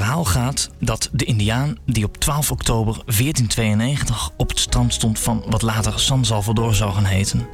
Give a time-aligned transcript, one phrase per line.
[0.00, 5.44] verhaal gaat dat de Indiaan die op 12 oktober 1492 op het strand stond van
[5.46, 7.46] wat later San Salvador zou gaan heten,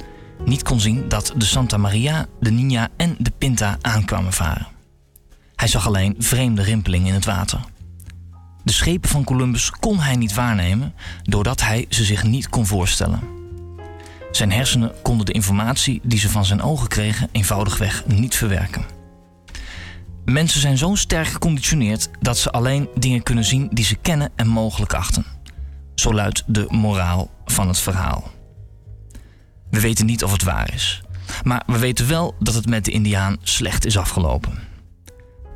[0.45, 4.67] niet kon zien dat de Santa Maria, de Nina en de Pinta aankwamen varen.
[5.55, 7.59] Hij zag alleen vreemde rimpelingen in het water.
[8.63, 13.19] De schepen van Columbus kon hij niet waarnemen doordat hij ze zich niet kon voorstellen.
[14.31, 19.00] Zijn hersenen konden de informatie die ze van zijn ogen kregen eenvoudigweg niet verwerken.
[20.25, 24.47] Mensen zijn zo sterk geconditioneerd dat ze alleen dingen kunnen zien die ze kennen en
[24.47, 25.25] mogelijk achten.
[25.95, 28.31] Zo luidt de moraal van het verhaal.
[29.69, 31.01] We weten niet of het waar is,
[31.43, 34.59] maar we weten wel dat het met de Indiaan slecht is afgelopen.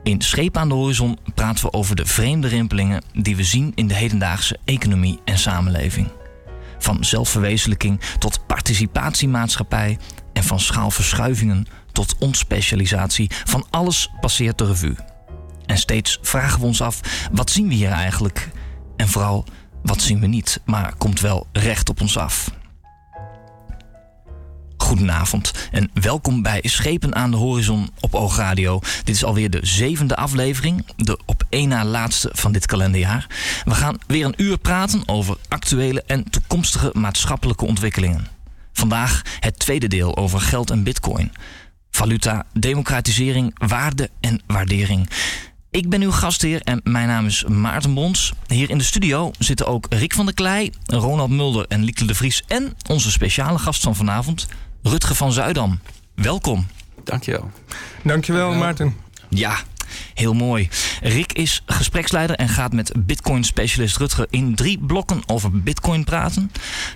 [0.04, 3.88] In Scheep aan de Horizon praten we over de vreemde rimpelingen die we zien in
[3.88, 6.08] de hedendaagse economie en samenleving.
[6.80, 9.98] Van zelfverwezenlijking tot participatiemaatschappij
[10.34, 13.32] en van schaalverschuivingen tot onspecialisatie.
[13.44, 14.96] Van alles passeert de revue.
[15.66, 18.50] En steeds vragen we ons af: wat zien we hier eigenlijk?
[18.98, 19.46] En vooral,
[19.84, 22.52] wat zien we niet, maar komt wel recht op ons af?
[24.78, 28.80] Goedenavond en welkom bij Schepen aan de Horizon op Oogradio.
[29.04, 33.28] Dit is alweer de zevende aflevering, de op één na laatste van dit kalenderjaar.
[33.64, 38.28] We gaan weer een uur praten over actuele en toekomstige maatschappelijke ontwikkelingen.
[38.74, 41.32] Vandaag het tweede deel over geld en bitcoin.
[41.96, 45.10] Valuta, democratisering, waarde en waardering.
[45.72, 48.34] Ik ben uw gastheer en mijn naam is Maarten Bons.
[48.48, 52.16] Hier in de studio zitten ook Rick van der Klei, Ronald Mulder en Lieke de
[52.16, 52.44] Vries...
[52.48, 54.48] en onze speciale gast van vanavond,
[54.84, 55.80] Rutger van Zuidam.
[56.16, 56.68] Welkom.
[57.04, 57.52] Dankjewel.
[58.04, 58.96] Dankjewel, Maarten.
[59.30, 59.58] Ja,
[60.14, 60.70] heel mooi.
[61.02, 66.52] Rick is gespreksleider en gaat met Bitcoin-specialist Rutger in drie blokken over Bitcoin praten.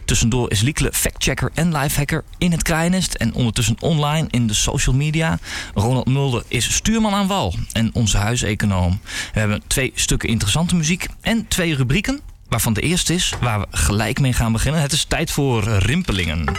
[0.05, 4.95] Tussendoor is Liekele factchecker en lifehacker in het Kraaiennest en ondertussen online in de social
[4.95, 5.39] media.
[5.73, 8.99] Ronald Mulder is stuurman aan wal en onze huiseconoom.
[9.33, 12.19] We hebben twee stukken interessante muziek en twee rubrieken.
[12.47, 14.81] Waarvan de eerste is waar we gelijk mee gaan beginnen.
[14.81, 16.57] Het is tijd voor rimpelingen.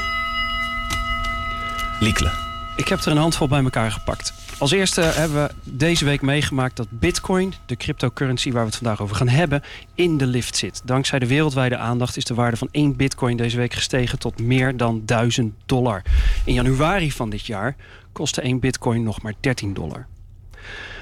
[2.00, 2.32] Liekele.
[2.76, 4.32] Ik heb er een handvol bij elkaar gepakt.
[4.60, 9.00] Als eerste hebben we deze week meegemaakt dat Bitcoin, de cryptocurrency waar we het vandaag
[9.00, 9.62] over gaan hebben,
[9.94, 10.82] in de lift zit.
[10.84, 14.76] Dankzij de wereldwijde aandacht is de waarde van één Bitcoin deze week gestegen tot meer
[14.76, 16.02] dan 1000 dollar.
[16.44, 17.76] In januari van dit jaar
[18.12, 20.06] kostte één Bitcoin nog maar 13 dollar.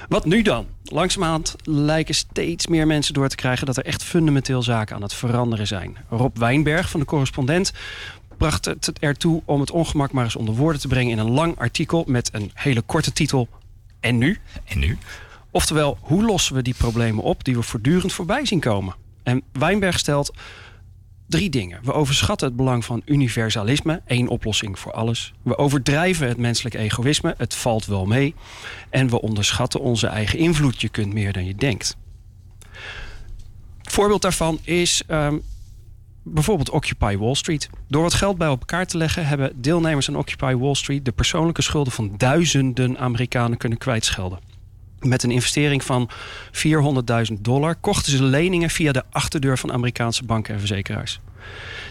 [0.09, 0.65] Wat nu dan?
[0.83, 5.13] Langzamerhand lijken steeds meer mensen door te krijgen dat er echt fundamenteel zaken aan het
[5.13, 5.97] veranderen zijn.
[6.09, 7.73] Rob Wijnberg van de correspondent
[8.39, 11.57] bracht het ertoe om het ongemak maar eens onder woorden te brengen in een lang
[11.57, 13.47] artikel met een hele korte titel.
[13.99, 14.37] En nu?
[14.65, 14.97] En nu?
[15.51, 18.95] Oftewel, hoe lossen we die problemen op die we voortdurend voorbij zien komen?
[19.23, 20.33] En Wijnberg stelt
[21.27, 21.79] drie dingen.
[21.83, 25.33] We overschatten het belang van universalisme, één oplossing voor alles.
[25.41, 28.35] We overdrijven het menselijk egoïsme, het valt wel mee.
[28.89, 31.97] En we onderschatten onze eigen invloed, je kunt meer dan je denkt.
[33.81, 35.41] Voorbeeld daarvan is um,
[36.23, 37.69] bijvoorbeeld Occupy Wall Street.
[37.87, 41.61] Door wat geld bij elkaar te leggen hebben deelnemers aan Occupy Wall Street de persoonlijke
[41.61, 44.39] schulden van duizenden Amerikanen kunnen kwijtschelden.
[44.99, 46.09] Met een investering van
[47.31, 51.19] 400.000 dollar kochten ze leningen via de achterdeur van Amerikaanse banken en verzekeraars.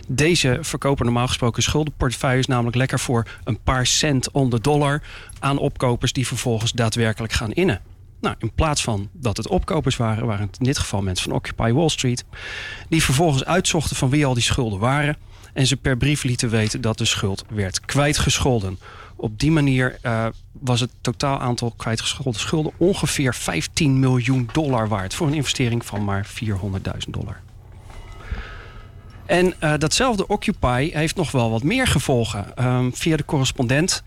[0.09, 5.03] Deze verkopen normaal gesproken schuldenportefeuilles namelijk lekker voor een paar cent on de dollar
[5.39, 7.81] aan opkopers die vervolgens daadwerkelijk gaan innen.
[8.21, 11.37] Nou, in plaats van dat het opkopers waren, waren het in dit geval mensen van
[11.37, 12.25] Occupy Wall Street.
[12.89, 15.17] Die vervolgens uitzochten van wie al die schulden waren.
[15.53, 18.79] En ze per brief lieten weten dat de schuld werd kwijtgescholden.
[19.17, 25.15] Op die manier uh, was het totaal aantal kwijtgescholden schulden ongeveer 15 miljoen dollar waard.
[25.15, 27.41] Voor een investering van maar 400.000 dollar.
[29.27, 32.67] En uh, datzelfde Occupy heeft nog wel wat meer gevolgen.
[32.67, 34.03] Um, via de correspondent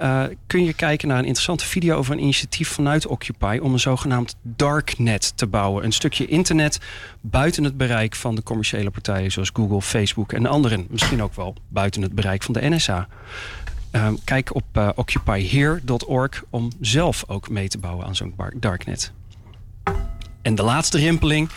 [0.00, 3.80] uh, kun je kijken naar een interessante video over een initiatief vanuit Occupy om een
[3.80, 5.84] zogenaamd darknet te bouwen.
[5.84, 6.80] Een stukje internet
[7.20, 10.86] buiten het bereik van de commerciële partijen zoals Google, Facebook en anderen.
[10.90, 13.08] Misschien ook wel buiten het bereik van de NSA.
[13.92, 19.12] Uh, kijk op uh, occupyhere.org om zelf ook mee te bouwen aan zo'n darknet.
[20.42, 21.50] En de laatste rimpeling.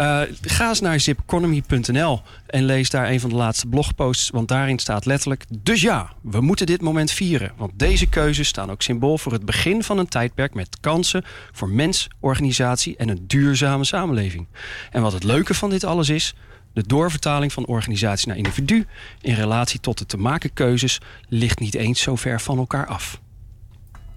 [0.00, 4.30] Uh, ga eens naar zipeconomy.nl en lees daar een van de laatste blogposts.
[4.30, 7.52] Want daarin staat letterlijk: Dus ja, we moeten dit moment vieren.
[7.56, 11.68] Want deze keuzes staan ook symbool voor het begin van een tijdperk met kansen voor
[11.68, 14.46] mens, organisatie en een duurzame samenleving.
[14.90, 16.34] En wat het leuke van dit alles is.
[16.72, 18.86] De doorvertaling van organisatie naar individu
[19.20, 23.20] in relatie tot de te maken keuzes ligt niet eens zo ver van elkaar af.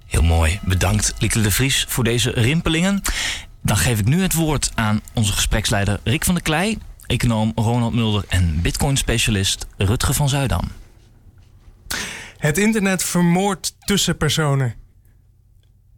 [0.05, 0.59] Heel mooi.
[0.63, 3.01] Bedankt, Lieke de Vries, voor deze rimpelingen.
[3.67, 7.93] Dan geef ik nu het woord aan onze gespreksleider Rick van der Klei, econoom Ronald
[7.93, 10.67] Mulder en bitcoin-specialist Rutger van Zuidam.
[12.37, 14.73] Het internet vermoordt tussenpersonen.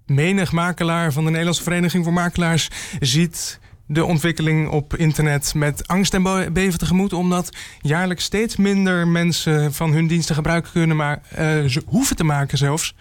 [0.05, 2.69] menig makelaar van de Nederlandse Vereniging voor Makelaars
[2.99, 7.13] ziet de ontwikkeling op internet met angst en beven tegemoet.
[7.13, 12.23] Omdat jaarlijks steeds minder mensen van hun diensten gebruik kunnen, maar uh, ze hoeven te
[12.23, 12.95] maken zelfs.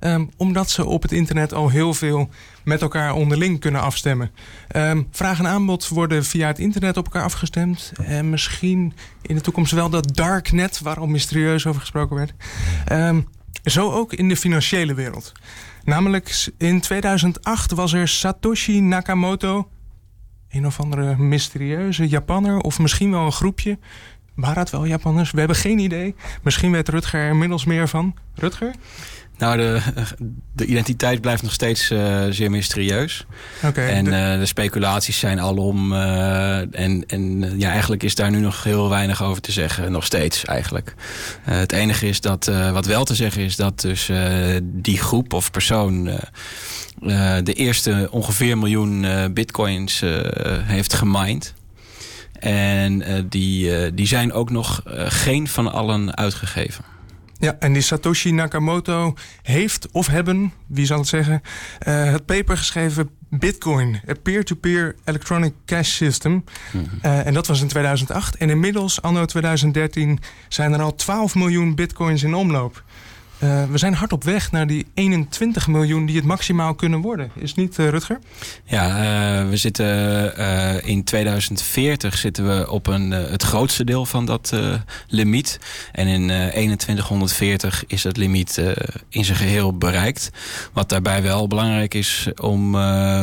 [0.00, 2.28] Um, omdat ze op het internet al heel veel
[2.64, 4.30] met elkaar onderling kunnen afstemmen.
[4.76, 7.92] Um, vraag en aanbod worden via het internet op elkaar afgestemd.
[8.02, 12.34] En misschien in de toekomst wel dat darknet, waarom mysterieus over gesproken werd.
[12.92, 13.28] Um,
[13.64, 15.32] zo ook in de financiële wereld.
[15.84, 19.68] Namelijk in 2008 was er Satoshi Nakamoto,
[20.50, 23.78] een of andere mysterieuze Japanner, of misschien wel een groepje.
[24.34, 25.30] Waren het wel Japanners?
[25.30, 26.14] We hebben geen idee.
[26.42, 28.14] Misschien weet Rutger er inmiddels meer van.
[28.34, 28.74] Rutger?
[29.38, 29.80] Nou, de,
[30.52, 33.26] de identiteit blijft nog steeds uh, zeer mysterieus.
[33.64, 34.10] Okay, en de...
[34.10, 34.46] Uh, de...
[34.46, 35.92] speculaties zijn alom.
[35.92, 39.92] Uh, en en ja, eigenlijk is daar nu nog heel weinig over te zeggen.
[39.92, 40.94] Nog steeds eigenlijk.
[41.42, 44.10] het enige is dat wat wel te zeggen is dat dus
[44.62, 46.04] die groep of persoon
[47.42, 50.02] de eerste ongeveer miljoen bitcoins
[50.64, 51.54] heeft gemined.
[52.38, 56.93] En die, die zijn ook nog geen van allen uitgegeven.
[57.44, 61.42] Ja, en die Satoshi Nakamoto heeft of hebben, wie zal het zeggen,
[61.88, 66.44] uh, het paper geschreven Bitcoin, a peer-to-peer electronic cash system.
[66.72, 68.36] Mm uh, en dat was in 2008.
[68.36, 70.18] En inmiddels, anno 2013,
[70.48, 72.83] zijn er al 12 miljoen bitcoins in omloop.
[73.44, 77.30] Uh, we zijn hard op weg naar die 21 miljoen die het maximaal kunnen worden.
[77.34, 78.18] Is niet, uh, Rutger?
[78.64, 84.52] Ja, uh, we zitten in 2040 zitten we op een, het grootste deel van dat
[85.08, 85.58] limiet.
[85.92, 86.26] En in
[86.76, 88.62] 2140 is het limiet
[89.08, 90.30] in zijn geheel bereikt.
[90.72, 92.74] Wat daarbij wel belangrijk is om,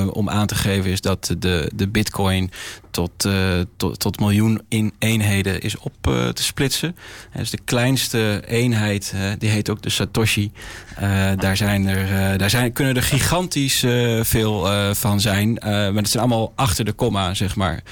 [0.09, 0.91] om aan te geven...
[0.91, 2.51] is dat de, de bitcoin
[2.91, 6.95] tot, uh, tot, tot miljoen in eenheden is op uh, te splitsen.
[7.35, 10.51] Dus de kleinste eenheid, die heet ook de Satoshi.
[11.35, 13.85] daar, zijn er, daar zijn, kunnen er gigantisch
[14.21, 15.57] veel van zijn.
[15.63, 17.83] maar dat zijn allemaal achter de komma, zeg maar.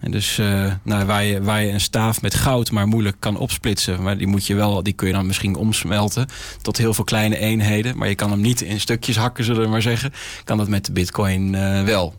[0.00, 0.36] En dus
[0.82, 4.02] nou, waar, je, waar je een staaf met goud maar moeilijk kan opsplitsen.
[4.02, 6.26] Maar die, moet je wel, die kun je dan misschien omsmelten
[6.62, 7.96] tot heel veel kleine eenheden.
[7.96, 10.12] Maar je kan hem niet in stukjes hakken, zullen we maar zeggen.
[10.44, 11.52] Kan dat met de bitcoin
[11.84, 12.14] wel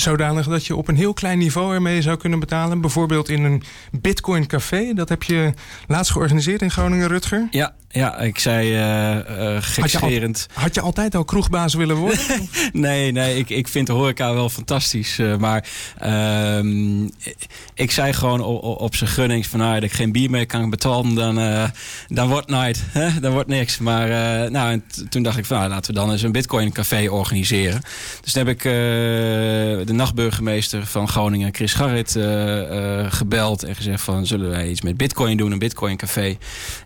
[0.00, 2.80] zodanig dat je op een heel klein niveau ermee zou kunnen betalen.
[2.80, 3.62] Bijvoorbeeld in een
[3.92, 4.92] Bitcoin café.
[4.94, 5.52] Dat heb je
[5.86, 7.48] laatst georganiseerd in Groningen, Rutger.
[7.50, 10.46] Ja, ja, ik zei uh, uh, gekscherend.
[10.52, 12.20] Had, had, je altijd al kroegbaas willen worden?
[12.72, 15.18] nee, nee, ik, ik vind de horeca wel fantastisch.
[15.18, 15.68] Uh, maar
[16.04, 17.08] uh,
[17.74, 19.58] ik zei gewoon op, op zijn gunnings van...
[19.58, 21.70] nou, dat ik geen bier meer kan betalen, dan,
[22.08, 22.82] dan wordt nooit.
[22.90, 23.20] Hè?
[23.20, 23.78] Dan wordt niks.
[23.78, 24.08] Maar
[24.50, 25.58] nou, en toen dacht ik van...
[25.58, 27.80] Nou, laten we dan eens een bitcoin café organiseren.
[28.20, 32.18] Dus toen heb ik de nachtburgemeester van Groningen, Chris Garrit,
[33.12, 33.62] gebeld...
[33.62, 36.36] en gezegd van, zullen wij iets met bitcoin doen, een bitcoin café?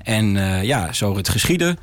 [0.03, 0.37] En
[0.67, 1.79] ja zo het geschieden.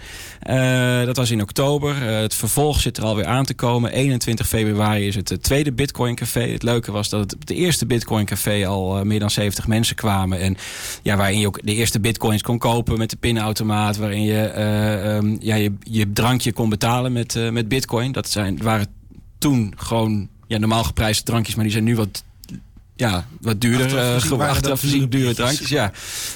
[0.49, 1.95] Uh, dat was in oktober.
[1.95, 3.91] Uh, het vervolg zit er alweer aan te komen.
[3.91, 6.51] 21 februari is het, tweede Bitcoin Café.
[6.51, 9.95] Het leuke was dat het op de eerste Bitcoin Café al meer dan 70 mensen
[9.95, 10.39] kwamen.
[10.39, 10.57] En
[11.01, 13.97] ja, waarin je ook de eerste bitcoins kon kopen met de pinautomaat.
[13.97, 14.59] Waarin je
[15.21, 18.11] um, ja, je, je drankje kon betalen met, met bitcoin.
[18.11, 18.87] Dat zijn, waren
[19.37, 21.55] toen gewoon ja, normaal geprijsde drankjes.
[21.55, 22.23] Maar die zijn nu wat
[23.01, 23.99] ja, wat duurder.
[24.39, 25.69] Achteraf voorzien, dure drankjes.
[25.69, 25.91] Ja,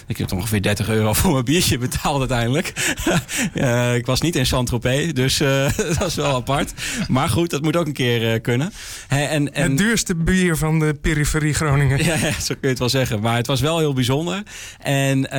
[0.08, 2.74] ik heb ongeveer 30 euro voor mijn biertje betaald uiteindelijk.
[3.54, 6.74] uh, ik was niet in Saint-Tropez, dus uh, dat is wel apart.
[7.08, 8.72] Maar goed, dat moet ook een keer uh, kunnen.
[9.08, 12.04] en, en, het duurste bier van de periferie Groningen.
[12.06, 13.20] ja, ja, zo kun je het wel zeggen.
[13.20, 14.44] Maar het was wel heel bijzonder.
[14.80, 15.32] En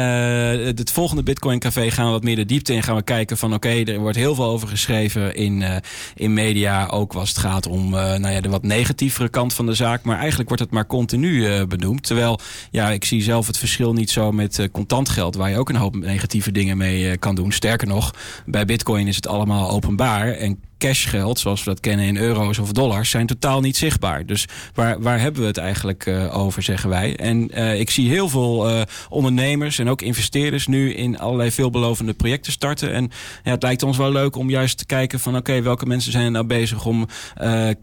[0.77, 2.83] het volgende Bitcoin Café gaan we wat meer de diepte in.
[2.83, 5.65] Gaan we kijken van oké, okay, er wordt heel veel over geschreven in,
[6.15, 6.87] in media.
[6.87, 10.03] Ook als het gaat om nou ja, de wat negatievere kant van de zaak.
[10.03, 12.03] Maar eigenlijk wordt het maar continu nu uh, benoemd.
[12.03, 15.35] Terwijl, ja, ik zie zelf het verschil niet zo met uh, contant geld...
[15.35, 17.53] waar je ook een hoop negatieve dingen mee uh, kan doen.
[17.53, 18.15] Sterker nog,
[18.47, 20.33] bij bitcoin is het allemaal openbaar...
[20.33, 24.27] en cashgeld, zoals we dat kennen in euro's of dollars, zijn totaal niet zichtbaar.
[24.27, 27.17] Dus waar, waar hebben we het eigenlijk uh, over, zeggen wij.
[27.17, 32.13] En uh, ik zie heel veel uh, ondernemers en ook investeerders nu in allerlei veelbelovende
[32.13, 32.93] projecten starten.
[32.93, 33.11] En
[33.45, 36.25] ja, het lijkt ons wel leuk om juist te kijken van oké, welke mensen zijn
[36.25, 37.07] er nou bezig om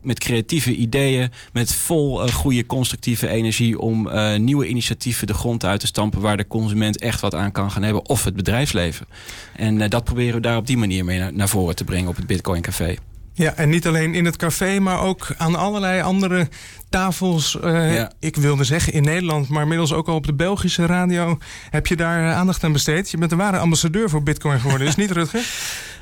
[0.02, 5.88] met creatieve ideeën, met vol goede constructieve energie om nieuwe initiatieven de grond uit te
[5.88, 9.08] stampen waar de consument echt wat aan kan gaan hebben of het bedrijfsleven.
[9.56, 12.16] En dat proberen we daar op die manier mee naar, naar voren te brengen op
[12.16, 12.93] het Bitcoin Café.
[13.36, 16.48] Ja, en niet alleen in het café, maar ook aan allerlei andere
[16.90, 17.58] tafels.
[17.64, 21.38] Uh, Ik wilde zeggen in Nederland, maar inmiddels ook al op de Belgische radio
[21.70, 23.12] heb je daar eh, aandacht aan besteed.
[23.12, 25.40] Je bent een ware ambassadeur voor Bitcoin geworden, is niet Rutger?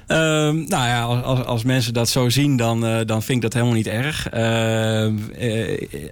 [0.08, 3.54] Um, nou ja, als, als mensen dat zo zien, dan, uh, dan vind ik dat
[3.54, 4.34] helemaal niet erg.
[4.34, 5.06] Uh,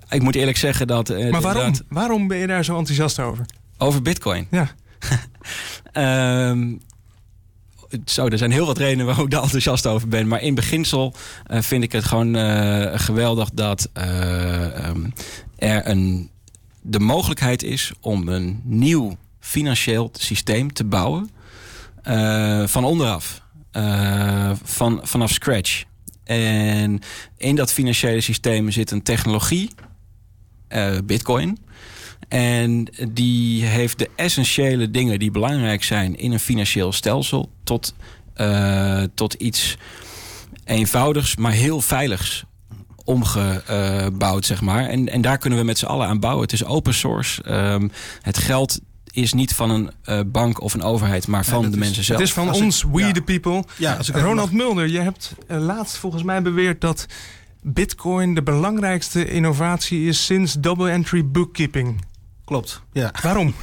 [0.10, 1.10] ik moet eerlijk zeggen dat.
[1.32, 1.74] maar waarom?
[1.90, 3.46] waarom ben je daar zo enthousiast over?
[3.78, 4.48] Over Bitcoin?
[4.52, 4.68] Ja.
[8.06, 10.28] zo, er zijn heel wat redenen waarom ik daar enthousiast over ben.
[10.28, 11.14] Maar in beginsel
[11.48, 15.14] uh, vind ik het gewoon uh, geweldig dat uh, um,
[15.56, 16.30] er een,
[16.82, 21.30] de mogelijkheid is om een nieuw financieel systeem te bouwen
[22.66, 23.42] van onderaf.
[24.64, 25.84] van, vanaf scratch.
[26.24, 27.00] En
[27.38, 29.70] in dat financiële systeem zit een technologie,
[31.04, 31.58] Bitcoin.
[32.28, 37.94] En die heeft de essentiële dingen die belangrijk zijn in een financieel stelsel tot,
[38.38, 39.78] uh, tot iets
[40.66, 42.44] eenvoudigs, maar heel veiligs
[43.04, 44.86] omgebouwd, zeg maar.
[44.86, 46.44] En, en daar kunnen we met z'n allen aan bouwen.
[46.44, 47.54] Het is open source.
[47.54, 48.80] Um, het geld
[49.12, 52.04] is niet van een uh, bank of een overheid, maar van ja, de is, mensen
[52.04, 52.20] zelf.
[52.20, 53.12] Het is van als ons, ik, we ja.
[53.12, 53.64] the people.
[53.78, 57.06] Ja, als ik Ronald Mulder, je hebt uh, laatst volgens mij beweerd dat
[57.62, 62.06] Bitcoin de belangrijkste innovatie is sinds double entry bookkeeping.
[62.46, 63.14] Klopt, ja.
[63.22, 63.54] Waarom?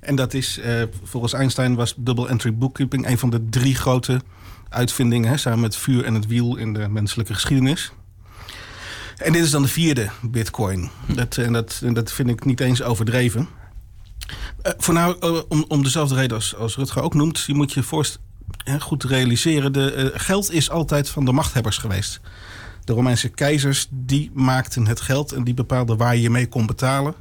[0.00, 4.20] En dat is, uh, volgens Einstein was double entry bookkeeping een van de drie grote
[4.68, 7.92] uitvindingen, hè, samen met vuur en het wiel in de menselijke geschiedenis.
[9.16, 10.90] En dit is dan de vierde bitcoin.
[11.14, 13.48] Dat, en, dat, en dat vind ik niet eens overdreven.
[14.62, 17.72] Uh, voor nou, uh, om, om dezelfde reden als, als Rutger ook noemt, je moet
[17.72, 18.18] je voorst
[18.78, 19.72] goed realiseren.
[19.72, 22.20] De, geld is altijd van de machthebbers geweest.
[22.84, 27.14] De Romeinse keizers die maakten het geld en die bepaalden waar je mee kon betalen.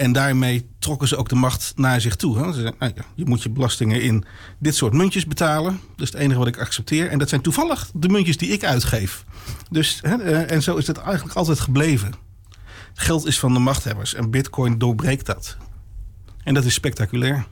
[0.00, 2.38] En daarmee trokken ze ook de macht naar zich toe.
[2.38, 2.52] Hè?
[2.52, 4.24] Ze nou, je moet je belastingen in
[4.58, 5.80] dit soort muntjes betalen.
[5.96, 7.08] Dat is het enige wat ik accepteer.
[7.08, 9.24] En dat zijn toevallig de muntjes die ik uitgeef.
[9.70, 12.12] Dus, hè, en zo is het eigenlijk altijd gebleven.
[12.94, 15.56] Geld is van de machthebbers en bitcoin doorbreekt dat.
[16.42, 17.46] En dat is spectaculair.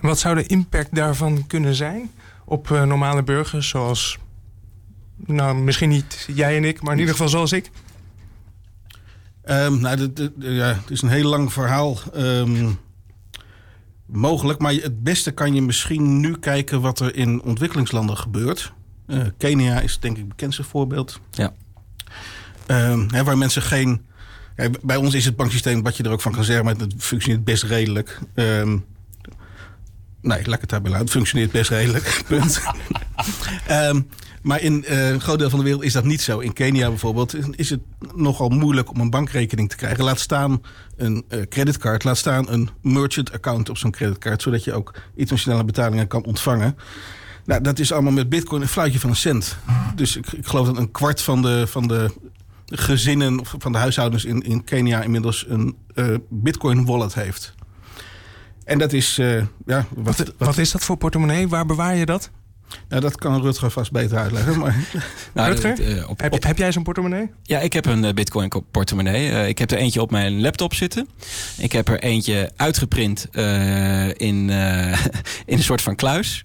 [0.00, 2.10] Wat zou de impact daarvan kunnen zijn
[2.44, 4.18] op uh, normale burgers zoals...
[5.16, 7.70] Nou, misschien niet jij en ik, maar in ieder geval zoals ik.
[9.50, 11.98] Um, nou, de, de, de, ja, het is een heel lang verhaal.
[12.16, 12.78] Um,
[14.06, 18.72] mogelijk, maar het beste kan je misschien nu kijken wat er in ontwikkelingslanden gebeurt.
[19.06, 21.20] Uh, Kenia is denk ik het bekendste voorbeeld.
[21.30, 21.52] Ja.
[22.66, 24.06] Um, hè, waar mensen geen.
[24.56, 26.94] Ja, bij ons is het banksysteem, wat je er ook van kan zeggen, maar het
[26.98, 28.18] functioneert best redelijk.
[28.34, 28.82] nee,
[30.22, 31.06] laat ik het daarbij laten.
[31.06, 32.22] Het functioneert best redelijk.
[32.28, 32.60] Punt.
[34.48, 36.38] Maar in uh, een groot deel van de wereld is dat niet zo.
[36.38, 37.80] In Kenia bijvoorbeeld is het
[38.14, 40.04] nogal moeilijk om een bankrekening te krijgen.
[40.04, 40.62] Laat staan
[40.96, 45.64] een uh, creditcard, laat staan een merchant account op zo'n creditcard, zodat je ook internationale
[45.64, 46.76] betalingen kan ontvangen.
[47.44, 49.58] Nou, dat is allemaal met bitcoin een fluitje van een cent.
[49.94, 52.10] Dus ik, ik geloof dat een kwart van de, van de
[52.66, 57.54] gezinnen, of van de huishoudens in, in Kenia inmiddels een uh, bitcoin wallet heeft.
[58.64, 59.16] En dat is,
[59.66, 59.86] ja...
[59.94, 61.48] Wat, wat is dat voor portemonnee?
[61.48, 62.30] Waar bewaar je dat?
[62.88, 64.58] Nou, dat kan Rutger vast beter uitleggen.
[64.58, 64.76] Maar...
[65.34, 66.42] Nou, Rutger, uh, op, heb, op...
[66.42, 67.30] heb, jij zo'n portemonnee?
[67.42, 69.30] Ja, ik heb een uh, Bitcoin portemonnee.
[69.30, 71.08] Uh, ik heb er eentje op mijn laptop zitten.
[71.58, 74.16] Ik heb er eentje uitgeprint in,
[74.50, 74.50] in
[75.46, 76.44] een soort van kluis.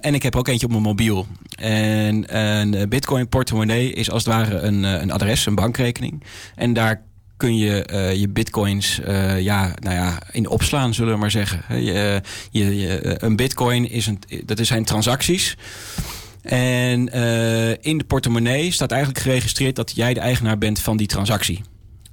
[0.00, 1.26] en ik heb ook eentje op mijn mobiel.
[1.56, 6.22] En een Bitcoin portemonnee is als het ware een, een adres, een bankrekening.
[6.54, 7.02] En daar
[7.36, 11.84] kun je uh, je bitcoins uh, ja, nou ja, in opslaan, zullen we maar zeggen.
[11.84, 15.56] Je, je, je, een bitcoin is een, dat zijn transacties.
[16.42, 17.12] En
[17.80, 21.60] in de portemonnee staat eigenlijk geregistreerd dat jij de eigenaar bent van die transactie.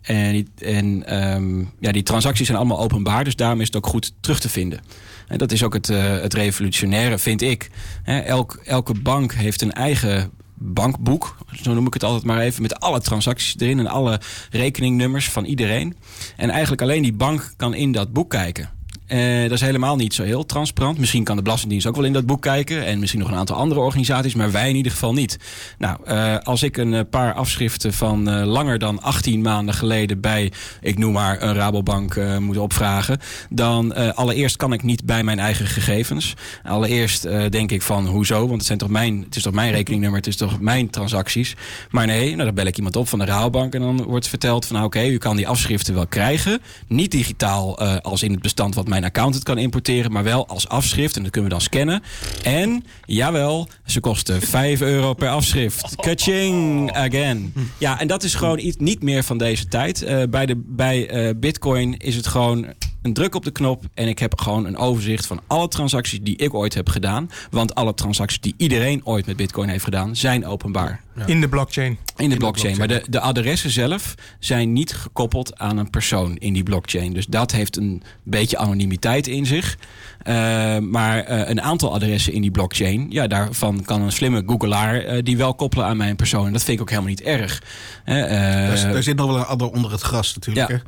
[0.02, 3.88] En, die, en um, ja, die transacties zijn allemaal openbaar, dus daarom is het ook
[3.88, 4.80] goed terug te vinden.
[5.28, 7.70] En dat is ook het, het revolutionaire, vind ik.
[8.04, 12.80] Elk, elke bank heeft een eigen bankboek, zo noem ik het altijd maar even, met
[12.80, 15.98] alle transacties erin en alle rekeningnummers van iedereen.
[16.38, 18.70] En eigenlijk alleen die bank kan in dat boek kijken.
[19.14, 20.98] Uh, dat is helemaal niet zo heel transparant.
[20.98, 22.86] Misschien kan de Belastingdienst ook wel in dat boek kijken.
[22.86, 25.40] En misschien nog een aantal andere organisaties, maar wij in ieder geval niet.
[25.78, 30.52] Nou, uh, als ik een paar afschriften van langer dan 18 maanden geleden bij,
[30.82, 33.20] ik noem maar, een Rabobank moet opvragen.
[33.50, 36.34] Dan allereerst kan ik niet bij mijn eigen gegevens.
[36.64, 38.40] Allereerst denk ik van, hoezo?
[38.40, 41.56] Want het, zijn toch mijn, het is toch mijn rekeningnummer, het is toch mijn transacties.
[41.90, 44.66] Maar nee, nou, dan bel ik iemand op van de Rabobank en dan wordt verteld
[44.66, 46.62] van, nou, oké, u kan die afschriften wel krijgen.
[46.88, 51.16] Niet digitaal als in het bestand wat mijn accountant kan importeren, maar wel als afschrift.
[51.16, 52.04] En dat kunnen we dan scannen.
[52.44, 55.96] En jawel, ze kosten 5 euro per afschrift.
[55.96, 57.54] Kaching again.
[57.78, 60.02] Ja, en dat is gewoon iets niet meer van deze tijd.
[60.02, 62.66] Uh, bij de, bij uh, Bitcoin is het gewoon
[63.04, 66.36] een druk op de knop en ik heb gewoon een overzicht van alle transacties die
[66.36, 67.30] ik ooit heb gedaan.
[67.52, 71.02] Want alle transacties die iedereen ooit met Bitcoin heeft gedaan, zijn openbaar.
[71.16, 71.26] Ja.
[71.26, 71.88] In de blockchain.
[71.88, 72.76] In de, in de blockchain.
[72.76, 73.00] blockchain.
[73.00, 77.14] Maar de, de adressen zelf zijn niet gekoppeld aan een persoon in die blockchain.
[77.14, 79.78] Dus dat heeft een beetje anonimiteit in zich.
[80.24, 85.06] Uh, maar uh, een aantal adressen in die blockchain, ja, daarvan kan een slimme googelaar
[85.06, 86.46] uh, die wel koppelen aan mijn persoon.
[86.46, 87.62] En dat vind ik ook helemaal niet erg.
[88.06, 88.28] daar,
[88.92, 90.70] daar, zit nog wel een adder onder het gras natuurlijk.
[90.70, 90.76] Ja.
[90.76, 90.82] Hè?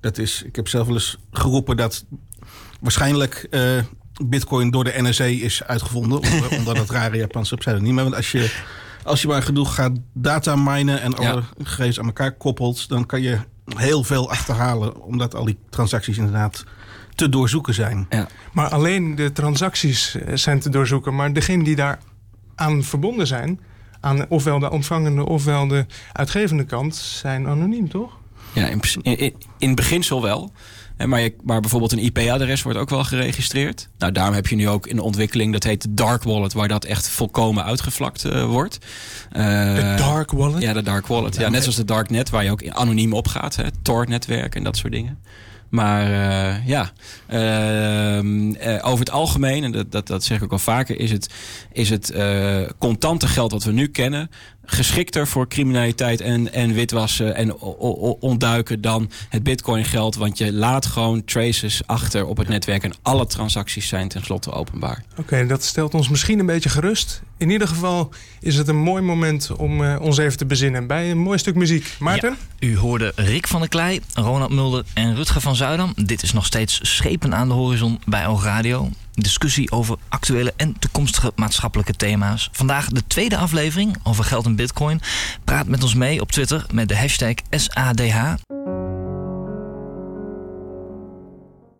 [0.00, 2.04] Dat is, ik heb zelf wel eens geroepen dat
[2.80, 3.82] waarschijnlijk uh,
[4.24, 6.18] Bitcoin door de NSA is uitgevonden.
[6.18, 7.96] onder, onder dat rare Japanse pseudoniem.
[7.96, 8.54] Want als je,
[9.02, 11.42] als je maar genoeg gaat data minen en alle Ja.
[11.62, 13.38] gegevens aan elkaar koppelt, dan kan je
[13.76, 15.02] heel veel achterhalen.
[15.02, 16.64] Omdat al die transacties inderdaad
[17.14, 18.06] te doorzoeken zijn.
[18.52, 21.14] Maar alleen de transacties eh, zijn te doorzoeken.
[21.14, 21.98] Maar degenen die daar
[22.54, 23.60] aan verbonden zijn,
[24.00, 28.16] aan ofwel de ontvangende ofwel de uitgevende kant, zijn anoniem, toch?
[28.52, 30.52] Ja, in, in, in, in beginsel wel.
[31.06, 33.88] Maar, je, maar bijvoorbeeld een IP-adres wordt ook wel geregistreerd.
[33.98, 36.68] Nou, daarom heb je nu ook in de ontwikkeling, dat heet de dark wallet, waar
[36.68, 38.78] dat echt volkomen uitgevlakt eh, wordt.
[39.32, 40.62] De Eh, dark wallet.
[40.62, 41.36] Ja, de dark wallet.
[41.36, 43.56] Ja, net zoals de darknet, waar je ook anoniem op gaat.
[43.56, 45.18] Hè, Tor-netwerk en dat soort dingen.
[45.68, 46.90] Maar eh, ja,
[47.26, 51.10] ehm, eh, over het algemeen, en dat, dat, dat zeg ik ook al vaker, is
[51.10, 51.30] het,
[51.72, 52.12] is het
[52.78, 54.30] contante geld wat we nu kennen
[54.70, 60.16] geschikter voor criminaliteit en, en witwassen en o- o- ontduiken dan het bitcoin geld.
[60.16, 65.02] Want je laat gewoon traces achter op het netwerk en alle transacties zijn tenslotte openbaar.
[65.16, 67.22] Oké, dat stelt ons misschien een beetje gerust.
[67.36, 68.10] In ieder geval
[68.40, 71.54] is het een mooi moment om eh, ons even te bezinnen bij een mooi stuk
[71.54, 71.96] muziek.
[71.98, 72.36] Maarten?
[72.58, 75.92] U hoorde Rick van der Klei, Ronald Mulder en Rutger van Zuidam.
[75.96, 78.90] Dit is nog steeds Schepen aan de horizon bij Oog Radio.
[79.22, 82.48] Discussie over actuele en toekomstige maatschappelijke thema's.
[82.52, 85.00] Vandaag de tweede aflevering over geld en bitcoin.
[85.44, 88.34] Praat met ons mee op Twitter met de hashtag SADH.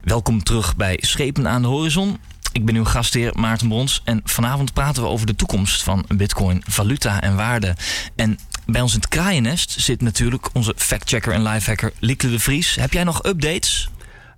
[0.01, 2.19] Welkom terug bij Schepen aan de horizon.
[2.53, 6.63] Ik ben uw gastheer Maarten Brons en vanavond praten we over de toekomst van bitcoin,
[6.67, 7.77] valuta en waarde.
[8.17, 12.75] En bij ons in het kraaiennest zit natuurlijk onze factchecker en lifehacker Lieke de Vries.
[12.75, 13.89] Heb jij nog updates?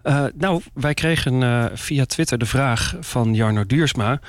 [0.02, 4.20] Eh, nou, wij kregen eh, via Twitter de vraag van Jarno Duursma...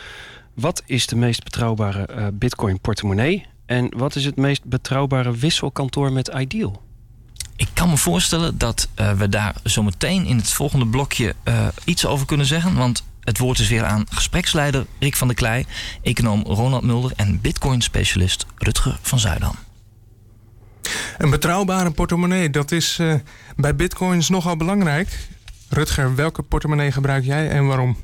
[0.54, 3.46] wat is de meest betrouwbare eh, bitcoin-portemonnee...
[3.66, 6.82] en wat is het meest betrouwbare wisselkantoor met Ideal?
[7.62, 12.06] Ik kan me voorstellen dat eh, we daar zometeen in het volgende blokje eh, iets
[12.06, 12.75] over kunnen zeggen.
[12.75, 15.66] Want het woord is weer aan gespreksleider Rick van der Klei,
[16.01, 19.56] econoom Ronald Mulder en bitcoin-specialist Rutger van Zuidam.
[21.18, 23.14] Een betrouwbare portemonnee, dat is eh,
[23.55, 25.27] bij bitcoins nogal belangrijk.
[25.74, 27.98] Rutger, welke portemonnee gebruik jij en waarom?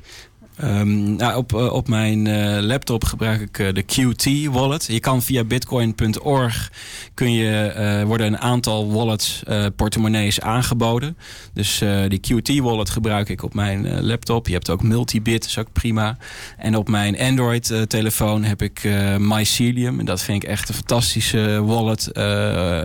[0.58, 4.84] Ehm, nou, op, eh, op mijn eh, laptop gebruik ik eh, de QT wallet.
[4.86, 6.72] Je kan via bitcoin.org
[7.14, 9.42] kun je, worden een aantal wallets,
[9.76, 11.16] portemonnees aangeboden.
[11.52, 14.46] Dus die QT wallet gebruik ik op mijn laptop.
[14.46, 16.16] Je hebt ook Multibit, is ook prima.
[16.56, 19.98] En op mijn Android telefoon heb ik Mycelium.
[19.98, 22.12] En dat vind ik echt een fantastische wallet.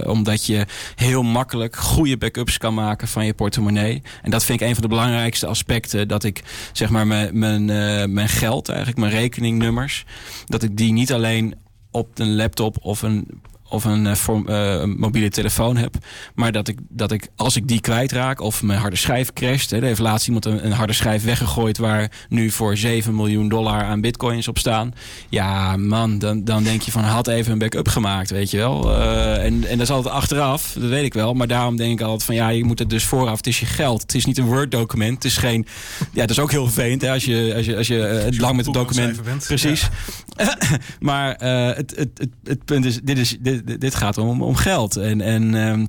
[0.07, 4.01] omdat je heel makkelijk goede backups kan maken van je portemonnee.
[4.21, 6.07] En dat vind ik een van de belangrijkste aspecten.
[6.07, 10.05] Dat ik zeg maar mijn, mijn, eh, mijn geld, eigenlijk mijn rekeningnummers.
[10.45, 11.55] Dat ik die niet alleen
[11.91, 13.41] op een laptop of een
[13.73, 15.95] of een eh, vorm- eh, een mobiele telefoon heb.
[16.35, 19.69] Maar dat ik, dat ik, als ik die kwijtraak of mijn harde schijf crasht.
[19.69, 23.49] Hè, er heeft laatst iemand een, een harde schijf weggegooid waar nu voor 7 miljoen
[23.49, 24.93] dollar aan bitcoins op staan.
[25.29, 28.95] Ja, man, dan, dan denk je van had even een backup gemaakt, weet je wel.
[28.95, 31.33] Eh, en, en dat is altijd achteraf, dat weet ik wel.
[31.33, 33.37] Maar daarom denk ik altijd van ja, je moet het dus vooraf.
[33.37, 34.01] Het is je geld.
[34.01, 35.13] Het is niet een Word document.
[35.15, 35.65] Het is geen.
[36.11, 38.55] Ja, dat is ook heel vervelend hè, als je, als je, als je eh, lang
[38.55, 39.21] met een document.
[39.47, 39.89] Precies.
[40.99, 41.35] maar
[41.75, 44.95] het, het, het, het punt is, dit, is dit, dit- dit gaat om, om geld.
[44.95, 45.85] En, en ehm,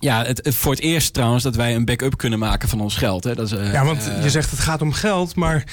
[0.00, 2.96] ja, het, het- voor het eerst trouwens dat wij een backup kunnen maken van ons
[2.96, 3.24] geld.
[3.24, 3.34] Hè.
[3.34, 5.64] Dat is, eh, Ja, want eh, je zegt het gaat om geld, maar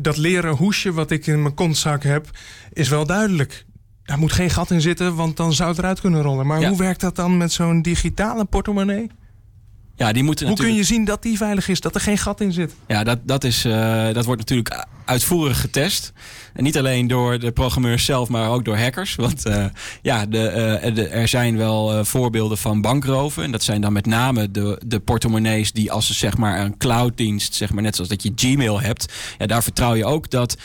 [0.00, 2.30] dat leren hoesje wat ik in mijn kontzak heb,
[2.72, 3.64] is wel duidelijk.
[4.04, 6.46] Daar moet geen gat in zitten, want dan zou het eruit kunnen rollen.
[6.46, 6.68] Maar Ja.
[6.68, 9.10] hoe werkt dat dan met zo'n digitale portemonnee?
[9.96, 12.40] ja, die moeten Hoe kun je zien dat die veilig is, dat er geen gat
[12.40, 12.74] in zit?
[12.86, 16.12] Ja, dat, dat, is, eh, dat wordt natuurlijk uitvoerig getest.
[16.54, 19.14] En niet alleen door de programmeurs zelf, maar ook door hackers.
[19.14, 19.64] Want eh,
[20.02, 20.28] ja, eh,
[20.94, 23.42] de- er zijn wel eh, voorbeelden van bankroven.
[23.42, 26.76] En dat zijn dan met name de, de portemonnees die als ze zeg maar een
[26.76, 29.12] clouddienst, zeg maar net zoals dat je Gmail hebt.
[29.38, 30.56] Ja, daar vertrouw je ook dat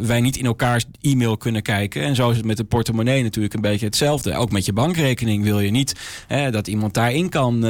[0.00, 2.02] wij niet in elkaars e-mail kunnen kijken.
[2.02, 4.34] En zo is het met de portemonnee natuurlijk een beetje hetzelfde.
[4.34, 5.94] Ook met je bankrekening wil je niet
[6.50, 7.60] dat iemand daarin kan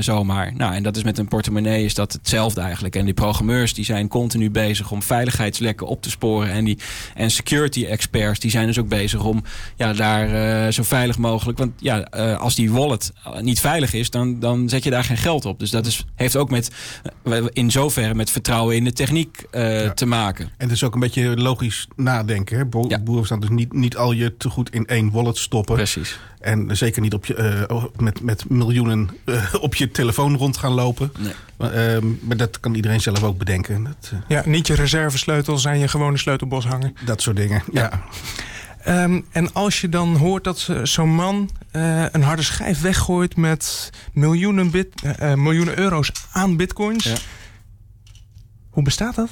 [0.00, 0.52] zomaar.
[0.56, 2.96] Nou, en dat is met een portemonnee is dat hetzelfde eigenlijk.
[2.96, 5.02] En die programmeurs die zijn continu bezig om
[5.46, 6.50] veiligheidslekken op te sporen.
[6.50, 6.78] En, die,
[7.14, 9.42] en security experts die zijn dus ook bezig om
[9.76, 11.58] ja, daar eh, zo veilig mogelijk.
[11.58, 15.04] Want ja, eh, als die wallet eh, niet veilig is, dan, dan zet je daar
[15.04, 15.58] geen geld op.
[15.58, 16.70] Dus dat is, heeft ook met
[17.52, 19.92] in zoverre met vertrouwen in de techniek eh, Ja.
[19.92, 20.44] te maken.
[20.44, 22.56] En het is ook een beetje logisch nadenken.
[22.56, 22.64] Hè?
[22.64, 22.98] Bo- Ja.
[22.98, 25.74] Boeren staan dus niet, niet al je te goed in één wallet stoppen.
[25.74, 26.18] Precies.
[26.40, 29.08] En zeker niet op je, eh, met, met miljoenen
[29.60, 31.12] op je telefoon rond gaan lopen.
[31.18, 31.32] Nee.
[31.56, 33.84] Maar, ehm, maar dat kan iedereen zelf ook bedenken.
[33.84, 34.74] Dat, Ja, niet je
[35.36, 36.94] reservesleutels aan je gewone sleutelbos hangen.
[37.04, 37.62] dat soort dingen.
[37.72, 38.02] Ja.
[38.82, 43.36] Ehm, en als je dan hoort dat ze- zo'n man eh, een harde schijf weggooit
[43.36, 47.04] met miljoenen, bit, eh, eh, miljoenen euro's aan bitcoins.
[47.04, 47.14] Ja.
[48.70, 49.28] Hoe bestaat dat?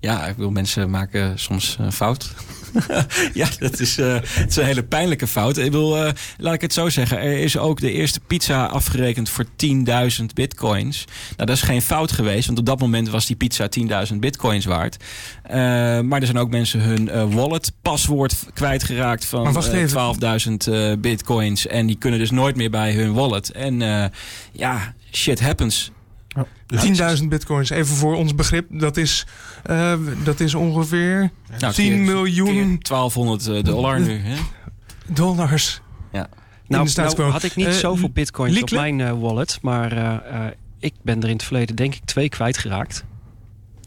[0.00, 2.34] Ja, ik wil mensen maken soms uh, fout.
[3.32, 5.56] ja, dat is, uh, het is een hele pijnlijke fout.
[5.56, 7.18] Ik wil, uh, laat ik het zo zeggen.
[7.18, 11.04] Er is ook de eerste pizza afgerekend voor 10.000 bitcoins.
[11.36, 13.68] Nou, dat is geen fout geweest, want op dat moment was die pizza
[14.10, 14.96] 10.000 bitcoins waard.
[15.46, 15.54] Uh,
[16.00, 19.54] maar er zijn ook mensen hun wallet paswoord kwijtgeraakt van
[20.66, 21.66] 12.000 bitcoins.
[21.66, 23.50] En die kunnen dus nooit meer bij hun wallet.
[23.50, 23.80] En
[24.52, 25.90] ja, shit happens.
[27.18, 29.26] 10.000 bitcoins, even voor ons begrip, dat is,
[29.70, 29.92] uh,
[30.24, 32.46] dat is ongeveer nou, 10 keer, miljoen.
[32.46, 34.18] Keer 1200 uh, dollar nu.
[34.18, 34.36] Hè?
[35.06, 35.80] Dollars.
[36.12, 36.28] Ja.
[36.66, 38.76] Nou, nou, had ik niet uh, zoveel bitcoins Liekle?
[38.76, 40.22] op mijn wallet, maar
[40.80, 43.04] ik ben er in het verleden denk ik twee kwijtgeraakt.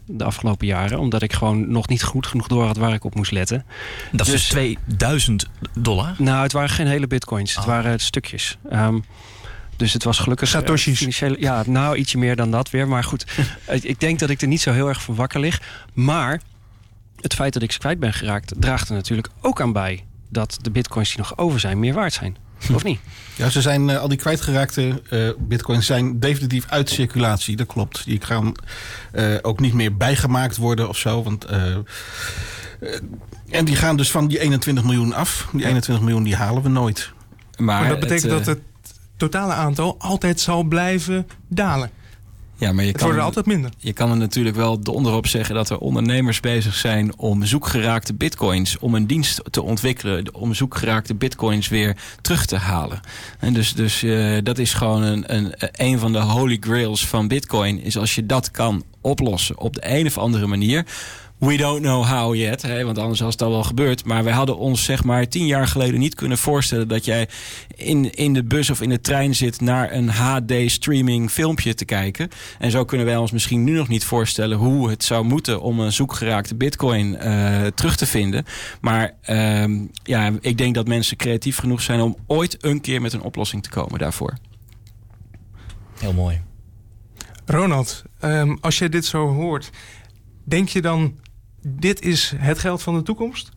[0.06, 3.14] De afgelopen jaren, omdat ik gewoon nog niet goed genoeg door had waar ik op
[3.14, 3.64] moest letten.
[4.12, 5.46] Dat dus, is 2000
[5.78, 6.14] dollar?
[6.18, 7.56] Nou, het waren geen hele bitcoins, oh.
[7.56, 8.58] het waren stukjes.
[8.72, 9.04] Um,
[9.76, 10.48] dus het was gelukkig...
[10.48, 11.20] Satoshi's.
[11.20, 12.88] Uh, ja, nou ietsje meer dan dat weer.
[12.88, 13.24] Maar goed,
[13.82, 15.62] ik denk dat ik er niet zo heel erg van wakker lig.
[15.92, 16.40] Maar
[17.20, 18.54] het feit dat ik ze kwijt ben geraakt...
[18.58, 20.04] draagt er natuurlijk ook aan bij...
[20.30, 22.36] dat de bitcoins die nog over zijn meer waard zijn.
[22.72, 23.00] Of niet?
[23.34, 27.56] Ja, ze zijn, uh, al die kwijtgeraakte uh, bitcoins zijn definitief uit circulatie.
[27.56, 28.04] Dat klopt.
[28.04, 28.52] Die gaan
[29.14, 31.22] uh, ook niet meer bijgemaakt worden of zo.
[31.22, 31.44] Want,
[33.50, 35.48] en die gaan dus van die 21 miljoen af.
[35.52, 37.12] Die 21 miljoen die halen we nooit.
[37.56, 38.60] Maar, maar dat betekent dat het
[39.16, 41.90] totale aantal altijd zal blijven dalen.
[42.56, 43.70] Ja, maar je het kan wordt er altijd minder.
[43.78, 48.78] Je kan er natuurlijk wel onderop zeggen dat er ondernemers bezig zijn om zoekgeraakte bitcoins,
[48.78, 53.00] om een dienst te ontwikkelen, om zoekgeraakte bitcoins weer terug te halen.
[53.38, 57.28] En dus dus uh, dat is gewoon een, een, een van de holy grails van
[57.28, 60.86] bitcoin, is als je dat kan oplossen op de een of andere manier
[61.38, 64.04] We don't know how yet, hè, want anders was het al wel gebeurd.
[64.04, 66.88] Maar wij hadden ons zeg maar tien jaar geleden niet kunnen voorstellen...
[66.88, 67.28] dat jij
[67.74, 72.28] in, in de bus of in de trein zit naar een HD-streaming filmpje te kijken.
[72.58, 74.58] En zo kunnen wij ons misschien nu nog niet voorstellen...
[74.58, 78.44] hoe het zou moeten om een zoekgeraakte bitcoin uh, terug te vinden.
[78.80, 79.64] Maar uh,
[80.02, 82.00] ja, ik denk dat mensen creatief genoeg zijn...
[82.00, 84.36] om ooit een keer met een oplossing te komen daarvoor.
[85.98, 86.40] Heel mooi.
[87.46, 89.70] Ronald, um, als je dit zo hoort...
[90.44, 91.22] denk je dan
[91.66, 93.50] dit is het geld van de toekomst?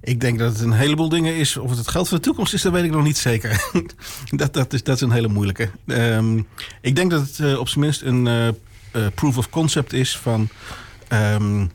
[0.00, 1.56] Ik denk dat het een heleboel dingen is.
[1.56, 3.70] Of het het geld van de toekomst is, dat weet ik nog niet zeker.
[4.30, 5.70] dat, dat, is, dat is een hele moeilijke.
[5.86, 6.46] Um,
[6.80, 8.52] ik denk dat het uh, op zijn minst een uh, uh,
[9.14, 10.48] proof of concept is van
[11.12, 11.70] um,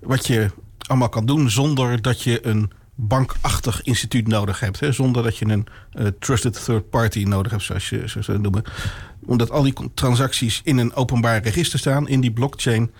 [0.00, 0.50] wat je
[0.86, 4.80] allemaal kan doen zonder dat je een bankachtig instituut nodig hebt.
[4.80, 4.92] Hè?
[4.92, 5.66] Zonder dat je een
[6.18, 8.64] trusted third party nodig hebt, zoals je zo noemen.
[9.26, 12.90] Omdat al die transacties in een openbaar register staan, in die blockchain.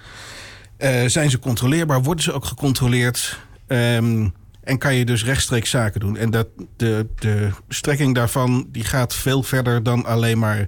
[0.78, 2.02] Uh, zijn ze controleerbaar?
[2.02, 3.38] Worden ze ook gecontroleerd?
[3.66, 4.32] Um,
[4.68, 6.16] en kan je dus rechtstreeks zaken doen.
[6.16, 10.58] En dat, de, de strekking daarvan die gaat veel verder dan alleen maar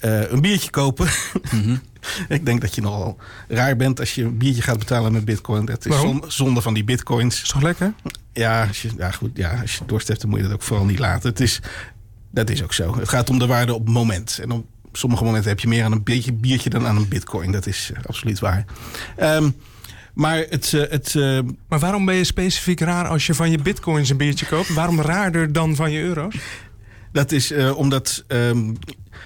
[0.00, 1.08] uh, een biertje kopen.
[1.50, 1.80] Mm -hmm.
[2.28, 3.16] Ik denk dat je nogal
[3.48, 5.64] raar bent als je een biertje gaat betalen met bitcoin.
[5.64, 5.96] Dat is
[6.26, 7.42] zonde van die bitcoins.
[7.42, 7.94] Is toch lekker?
[8.32, 10.62] Ja, als je, ja, goed, ja, als je dorst hebt, dan moet je dat ook
[10.62, 11.28] vooral niet laten.
[11.28, 11.60] Het is,
[12.30, 12.98] dat is ook zo.
[12.98, 14.38] Het gaat om de waarde op het moment.
[14.42, 17.52] En op sommige momenten heb je meer aan een beetje biertje dan aan een bitcoin.
[17.52, 18.64] Dat is uh, absoluut waar.
[19.20, 19.56] Um,
[20.14, 21.40] maar, het, uh, het, uh...
[21.68, 24.74] maar waarom ben je specifiek raar als je van je bitcoins een biertje koopt?
[24.74, 26.36] Waarom raarder dan van je euro's?
[27.12, 28.76] Dat is uh, omdat, um,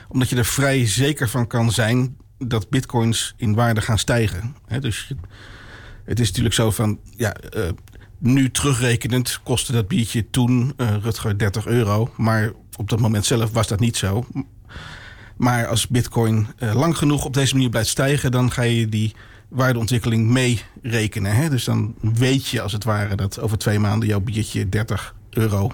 [0.09, 4.57] omdat je er vrij zeker van kan zijn dat bitcoins in waarde gaan stijgen.
[4.67, 5.13] He, dus
[6.05, 7.37] het is natuurlijk zo van, ja,
[8.19, 12.11] nu terugrekenend kostte dat biertje toen, Rutger, 30 euro.
[12.17, 14.27] Maar op dat moment zelf was dat niet zo.
[15.39, 18.31] Maar als bitcoin uh, lang genoeg op deze manier blijft stijgen...
[18.31, 19.15] dan ga je die
[19.49, 21.35] waardeontwikkeling meerekenen.
[21.35, 21.49] Hè?
[21.49, 24.09] Dus dan weet je als het ware dat over twee maanden...
[24.09, 25.73] jouw biertje 30 euro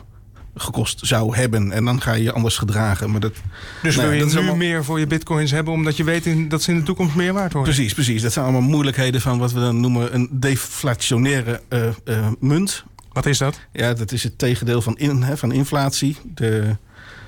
[0.54, 1.72] gekost zou hebben.
[1.72, 3.10] En dan ga je je anders gedragen.
[3.10, 3.34] Maar dat,
[3.82, 4.56] dus nou, wil je nu allemaal...
[4.56, 5.72] meer voor je bitcoins hebben...
[5.72, 7.74] omdat je weet in, dat ze in de toekomst meer waard worden?
[7.74, 8.22] Precies, precies.
[8.22, 10.14] Dat zijn allemaal moeilijkheden van wat we dan noemen...
[10.14, 12.84] een deflationaire uh, uh, munt.
[13.12, 13.60] Wat is dat?
[13.72, 16.16] Ja, dat is het tegendeel van, in, hè, van inflatie.
[16.34, 16.76] De,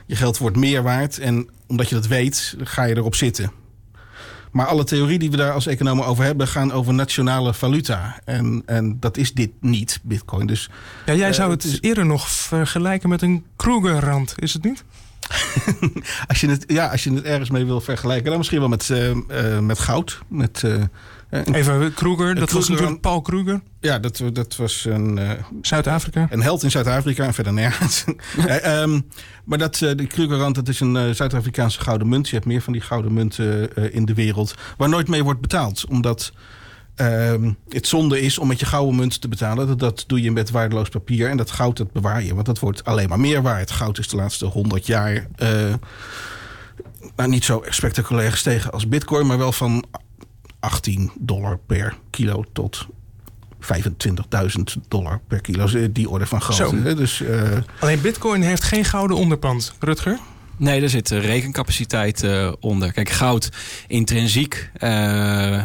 [0.07, 1.19] je geld wordt meer waard.
[1.19, 3.51] En omdat je dat weet, ga je erop zitten.
[4.53, 6.49] Maar alle theorie die we daar als economen over hebben...
[6.49, 8.21] gaan over nationale valuta.
[8.25, 10.47] En, en dat is dit niet, bitcoin.
[10.47, 10.71] Dus,
[11.07, 14.85] ja, jij zou uh, het eerder nog vergelijken met een Krugerrand, is het niet?
[16.29, 18.29] Als, je het, ja, als je het ergens mee wil vergelijken...
[18.29, 20.19] dan misschien wel met, uh, uh, met goud.
[20.29, 20.65] Met,
[21.31, 23.61] Even Kruger, dat was natuurlijk Paul Kruger.
[23.81, 25.17] Ja, dat, dat was een...
[25.17, 25.31] Uh,
[25.63, 26.27] Zuid-Afrika.
[26.31, 28.05] Een held in Zuid-Afrika en verder nergens.
[28.65, 29.07] um,
[29.45, 32.29] maar dat, uh, de Krugerrand, dat is een uh, Zuid-Afrikaanse gouden munt.
[32.29, 34.55] Je hebt meer van die gouden munten in de wereld...
[34.77, 35.85] waar nooit mee wordt betaald.
[35.89, 36.33] Omdat
[36.97, 39.67] ehm, het zonde is om met je gouden munt te betalen.
[39.67, 41.31] Dat, dat doe je met waardeloos papier.
[41.31, 42.35] En dat goud, dat bewaar je.
[42.35, 43.71] Want dat wordt alleen maar meer waard.
[43.71, 45.27] Goud is de laatste honderd jaar...
[47.17, 49.27] nou, niet zo spectaculair gestegen als bitcoin...
[49.27, 49.85] maar wel van
[50.61, 52.87] 18 dollar per kilo tot
[53.61, 53.69] 25.000
[54.89, 55.67] dollar per kilo.
[55.67, 56.77] Dus, Die orde van grootte.
[56.77, 56.95] Hè.
[56.95, 60.19] Dus, eh, Alleen Bitcoin heeft geen gouden onderpand, Rutger.
[60.59, 62.93] Nee, er zit eh, rekencapaciteit eh, onder.
[62.93, 63.49] Kijk, goud
[63.87, 65.63] intrinsiek, eh,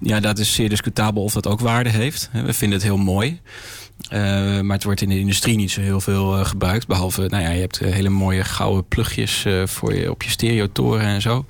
[0.00, 2.30] ja, dat is zeer discutabel of dat ook waarde heeft.
[2.32, 3.40] We vinden het heel mooi.
[4.62, 6.86] Maar het wordt in de industrie niet zo heel veel gebruikt.
[6.86, 11.20] Behalve, nou ja, je hebt hele mooie gouden plugjes voor je, op je stereotoren en
[11.20, 11.46] zo.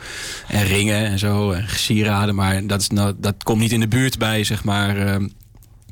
[0.49, 2.35] En ringen en zo, en sieraden.
[2.35, 5.21] Maar dat, is nou, dat komt niet in de buurt bij, zeg maar...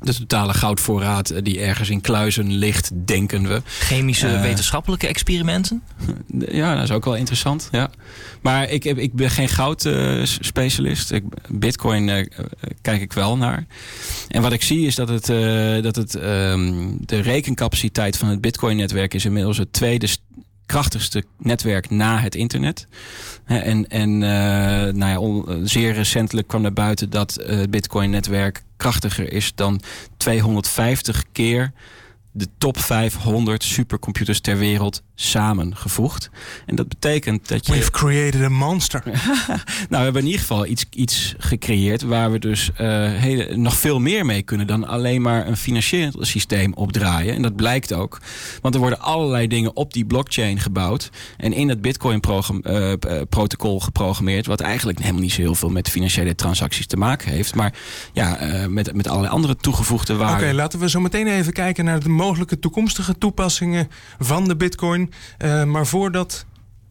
[0.01, 3.61] de totale goudvoorraad die ergens in kluizen ligt, denken we.
[3.65, 4.41] Chemische Eh.
[4.41, 5.81] wetenschappelijke experimenten?
[6.51, 7.67] Ja, dat is ook wel interessant.
[7.71, 7.89] Ja.
[8.41, 11.11] Maar ik, heb, ik ben geen goudspecialist.
[11.11, 12.25] ik Bitcoin eh,
[12.81, 13.65] kijk ik wel naar.
[14.27, 18.41] En wat ik zie is dat, het, eh, dat het, ehm, de rekencapaciteit van het
[18.41, 20.07] Bitcoin-netwerk is inmiddels het tweede
[20.71, 22.87] krachtigste netwerk na het internet.
[23.45, 28.63] En, en eh, nou ja, on- zeer recentelijk kwam naar buiten dat eh, het Bitcoin-netwerk
[28.77, 29.81] krachtiger is dan
[30.17, 31.71] 250 keer
[32.31, 36.29] de top 500 supercomputers ter wereld samengevoegd.
[36.65, 37.71] En dat betekent dat je.
[37.71, 39.03] We've created a monster.
[39.61, 43.75] Nou, we hebben in ieder geval iets, iets gecreëerd waar we dus eh, hele, nog
[43.75, 47.35] veel meer mee kunnen dan alleen maar een financieel systeem opdraaien.
[47.35, 48.19] En dat blijkt ook.
[48.61, 54.59] Want er worden allerlei dingen op die blockchain gebouwd en in het Bitcoin-protocol geprogrammeerd, wat
[54.59, 57.55] eigenlijk helemaal niet zo heel veel met financiële transacties te maken heeft.
[57.55, 57.73] Maar
[58.13, 60.55] ja, eh, met, met allerlei andere toegevoegde Oké, waarden.
[60.55, 65.13] laten we zo meteen even kijken naar de mogelijke toekomstige toepassingen van de Bitcoin.
[65.37, 66.45] Eh, maar voor dat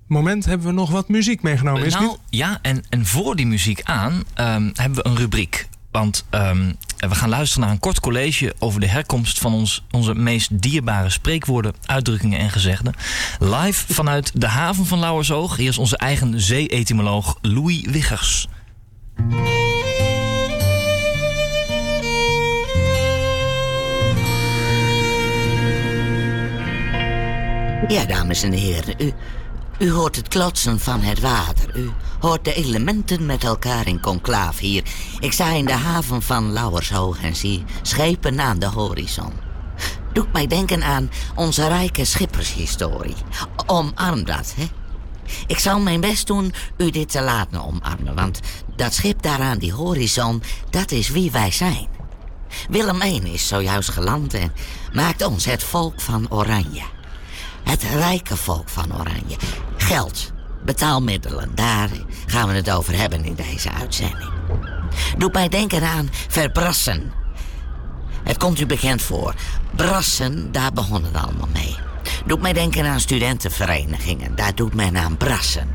[0.06, 1.84] moment hebben we nog wat muziek meegenomen.
[1.84, 2.18] Is nou, niet?
[2.30, 5.68] ja, en, en voor die muziek aan ehm, hebben we een rubriek.
[5.90, 10.14] Want ehm, we gaan luisteren naar een kort college over de herkomst van ons, onze
[10.14, 12.94] meest dierbare spreekwoorden, uitdrukkingen en gezegden.
[13.38, 15.56] Live vanuit de haven van Lauwersoog.
[15.56, 18.48] Hier is onze eigen zee-etymoloog Louis Wiggers.
[27.90, 29.12] Ja, dames en heren, u,
[29.78, 31.76] u hoort het klotsen van het water.
[31.76, 34.82] U hoort de elementen met elkaar in conclaaf hier.
[35.18, 39.32] Ik sta in de haven van Lauwershoog en zie schepen aan de horizon.
[40.12, 43.16] Doet mij denken aan onze rijke schippershistorie.
[43.66, 44.64] Omarm dat, hè?
[45.46, 48.40] Ik zal mijn best doen u dit te laten omarmen, want
[48.76, 51.88] dat schip daar aan die horizon, dat is wie wij zijn.
[52.68, 54.52] Willem I is zojuist geland en
[54.92, 56.98] maakt ons het volk van Oranje.
[57.64, 59.36] Het rijke volk van Oranje.
[59.76, 60.32] Geld,
[60.64, 61.90] betaalmiddelen, daar
[62.26, 64.30] gaan we het over hebben in deze uitzending.
[65.18, 67.12] Doet mij denken aan verbrassen.
[68.24, 69.34] Het komt u bekend voor.
[69.76, 71.76] Brassen, daar begon het allemaal mee.
[72.26, 74.34] Doet mij denken aan studentenverenigingen.
[74.34, 75.68] Daar doet men aan brassen.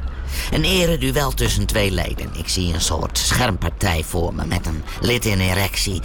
[0.51, 2.29] Een ereduel tussen twee leden.
[2.33, 6.01] Ik zie een soort schermpartij voor me met een lid in erectie.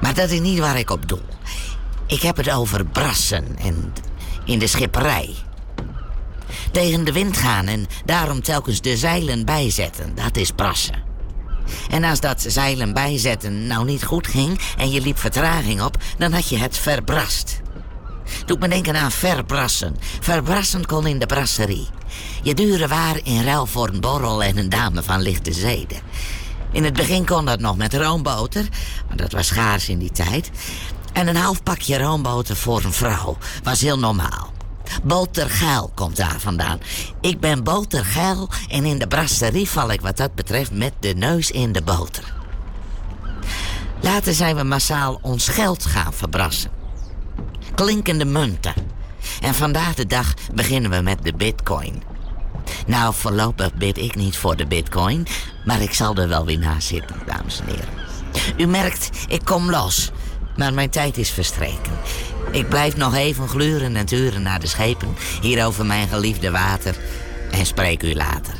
[0.00, 1.22] Maar dat is niet waar ik op doel.
[2.06, 3.92] Ik heb het over brassen en
[4.44, 5.34] in de schipperij.
[6.70, 11.02] Tegen de wind gaan en daarom telkens de zeilen bijzetten, dat is brassen.
[11.90, 16.32] En als dat zeilen bijzetten nou niet goed ging en je liep vertraging op, dan
[16.32, 17.62] had je het verbrast.
[18.46, 19.96] Doet me denken aan verbrassen.
[20.20, 21.86] Verbrassen kon in de brasserie.
[22.42, 25.98] Je dure waar in ruil voor een borrel en een dame van lichte zeden.
[26.72, 28.68] In het begin kon dat nog met roomboter,
[29.08, 30.50] maar dat was schaars in die tijd.
[31.14, 34.52] En een half pakje roomboter voor een vrouw was heel normaal.
[35.02, 36.78] Botergeil komt daar vandaan.
[37.20, 41.50] Ik ben botergeil en in de brasserie val ik wat dat betreft met de neus
[41.50, 42.34] in de boter.
[44.00, 46.70] Later zijn we massaal ons geld gaan verbrassen.
[47.74, 48.74] Klinkende munten.
[49.40, 52.02] En vandaag de dag beginnen we met de bitcoin.
[52.86, 55.26] Nou, voorlopig bid ik niet voor de bitcoin,
[55.64, 57.88] maar ik zal er wel weer naast zitten, dames en heren.
[58.56, 60.10] U merkt, ik kom los,
[60.56, 61.92] maar mijn tijd is verstreken.
[62.50, 66.96] Ik blijf nog even gluren en turen naar de schepen, hier over mijn geliefde water,
[67.50, 68.54] en spreek u later.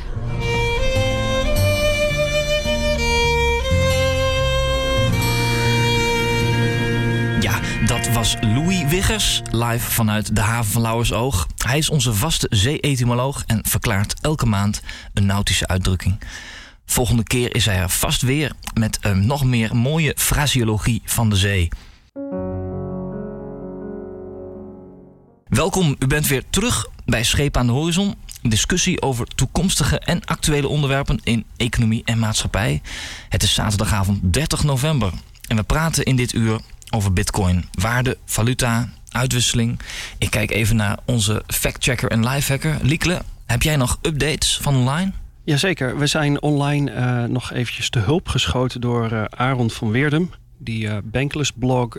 [7.40, 11.46] Ja, dat was Louis Wiggers, live vanuit de haven van Lauwersoog.
[11.66, 14.80] Hij is onze vaste zee-etymoloog en verklaart elke maand
[15.14, 16.18] een nautische uitdrukking.
[16.86, 21.36] Volgende keer is hij er vast weer met eh, nog meer mooie fraseologie van de
[21.36, 21.68] zee.
[25.44, 28.14] Welkom, u bent weer terug bij Scheep aan de Horizon.
[28.42, 32.82] Een discussie over toekomstige en actuele onderwerpen in economie en maatschappij.
[33.28, 35.12] Het is zaterdagavond 30 november
[35.48, 37.68] en we praten in dit uur over bitcoin.
[37.72, 39.80] Waarde, valuta, uitwisseling.
[40.18, 42.78] Ik kijk even naar onze factchecker en lifehacker.
[42.82, 45.12] Liekle, heb jij nog updates van online?
[45.44, 50.30] Jazeker, we zijn online uh, nog eventjes te hulp geschoten door uh, Aaron van Weerdem.
[50.59, 51.98] Die uh, Bankless blog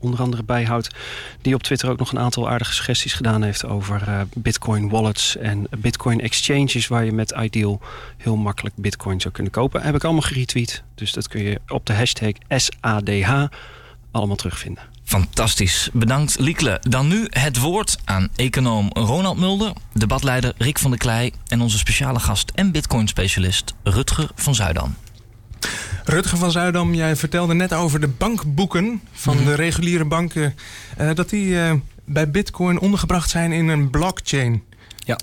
[0.00, 0.94] onder andere bijhoudt.
[1.42, 5.66] Die op Twitter ook nog een aantal aardige suggesties gedaan heeft over bitcoin wallets en
[5.78, 6.86] bitcoin exchanges.
[6.86, 7.80] Waar je met Ideal
[8.16, 9.82] heel makkelijk bitcoin zou kunnen kopen.
[9.82, 10.82] Heb ik allemaal geretweet.
[10.94, 13.44] Dus dat kun je op de hashtag SADH
[14.10, 14.95] allemaal terugvinden.
[15.06, 15.90] Fantastisch.
[15.92, 16.80] Bedankt Liekle.
[16.88, 21.78] Dan nu het woord aan econoom Ronald Mulder, debatleider Rick van der Klei en onze
[21.78, 24.94] speciale gast en bitcoin-specialist Rutger van Zuidam.
[26.04, 29.44] Rutger van Zuidam, jij vertelde net over de bankboeken van mhm.
[29.44, 30.54] de reguliere banken,
[31.00, 31.72] uh, dat die uh,
[32.04, 34.62] bij bitcoin ondergebracht zijn in een blockchain.
[34.98, 35.18] Ja.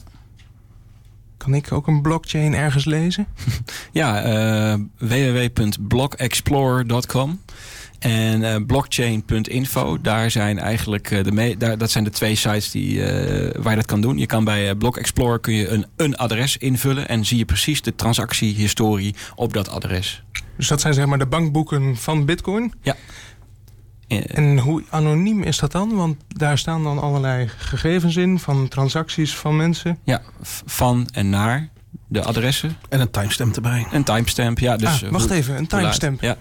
[1.37, 3.27] Kan ik ook een blockchain ergens lezen?
[3.91, 4.25] ja,
[4.73, 7.39] uh, www.blockexplorer.com.
[8.03, 12.71] En uh, blockchain.info, daar zijn eigenlijk uh, de me daar, dat zijn de twee sites
[12.71, 13.05] die, uh,
[13.61, 14.17] waar je dat kan doen.
[14.17, 17.81] Je kan bij Block Explorer kun je een, een adres invullen en zie je precies
[17.81, 20.23] de transactiehistorie op dat adres.
[20.57, 22.73] Dus dat zijn zeg maar de bankboeken van Bitcoin?
[22.81, 22.95] Ja.
[24.07, 25.95] En hoe anoniem is dat dan?
[25.95, 29.97] Want daar staan dan allerlei gegevens in van transacties van mensen.
[30.03, 30.21] Ja,
[30.65, 31.69] van en naar
[32.07, 32.77] de adressen.
[32.89, 33.87] En een timestamp erbij.
[33.91, 34.77] Een timestamp, ja.
[34.77, 36.21] Dus ah, wacht even, een timestamp.
[36.21, 36.37] Ja.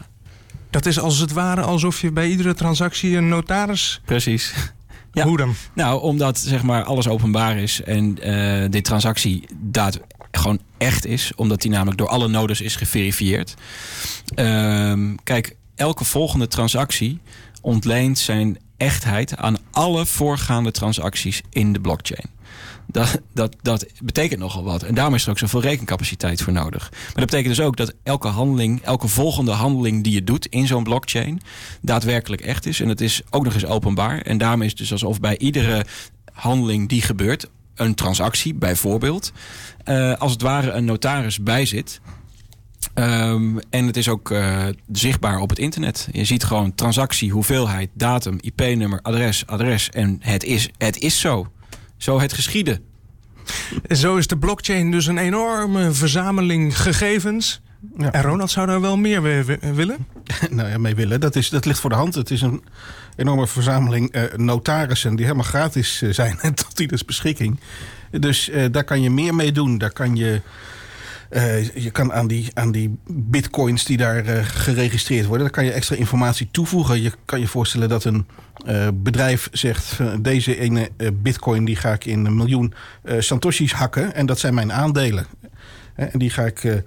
[0.73, 4.01] Dat is als het ware alsof je bij iedere transactie een notaris.
[4.05, 4.53] Precies.
[5.15, 5.25] Ja.
[5.25, 5.55] Hoe dan?
[5.75, 11.33] Nou, omdat zeg maar alles openbaar is en uh, die transactie daad gewoon echt is,
[11.37, 13.55] omdat die namelijk door alle nodes is geverifieerd.
[14.37, 17.21] Uh, kijk, elke volgende transactie
[17.61, 22.27] ontleent zijn echtheid aan alle voorgaande transacties in de blockchain.
[22.93, 24.83] Dat, dat, dat betekent nogal wat.
[24.83, 26.91] En daarom is er ook zoveel rekencapaciteit voor nodig.
[26.91, 30.67] Maar dat betekent dus ook dat elke handeling, elke volgende handeling die je doet in
[30.67, 31.41] zo'n blockchain,
[31.81, 32.81] daadwerkelijk echt is.
[32.81, 34.21] En het is ook nog eens openbaar.
[34.21, 35.87] En daarom is het dus alsof bij iedere
[36.33, 39.33] handeling die gebeurt, een transactie bijvoorbeeld,
[39.85, 42.01] uh, als het ware een notaris bij zit.
[42.95, 46.09] Um, en het is ook uh, zichtbaar op het internet.
[46.13, 49.91] Je ziet gewoon transactie, hoeveelheid, datum, IP-nummer, adres, adres.
[49.91, 51.47] En het is, het is zo.
[52.03, 52.81] Zo het geschieden.
[53.89, 57.61] Zo is de blockchain dus een enorme verzameling gegevens.
[57.99, 58.13] Ja.
[58.13, 59.23] En Ronald zou daar wel meer
[59.75, 60.07] willen?
[60.51, 61.21] nou ja, mee willen.
[61.21, 62.15] Dat, is, dat ligt voor de hand.
[62.15, 62.63] Het is een
[63.17, 67.61] enorme verzameling uh, notarissen die helemaal gratis uh, zijn en tot ieders beschikking.
[68.11, 69.79] Dus uh, daar kan je meer mee doen.
[69.79, 70.41] Daar kan je
[71.33, 75.65] uh, je kan aan die, aan die bitcoins die daar uh, geregistreerd worden, daar kan
[75.65, 77.03] je extra informatie toevoegen.
[77.03, 78.27] Je kan je voorstellen dat een
[78.67, 82.75] uh, bedrijf zegt: deze ene bitcoin die ga ik in een miljoen
[83.19, 85.27] satoshis hakken en dat zijn mijn aandelen.
[85.95, 86.83] en die ga ik.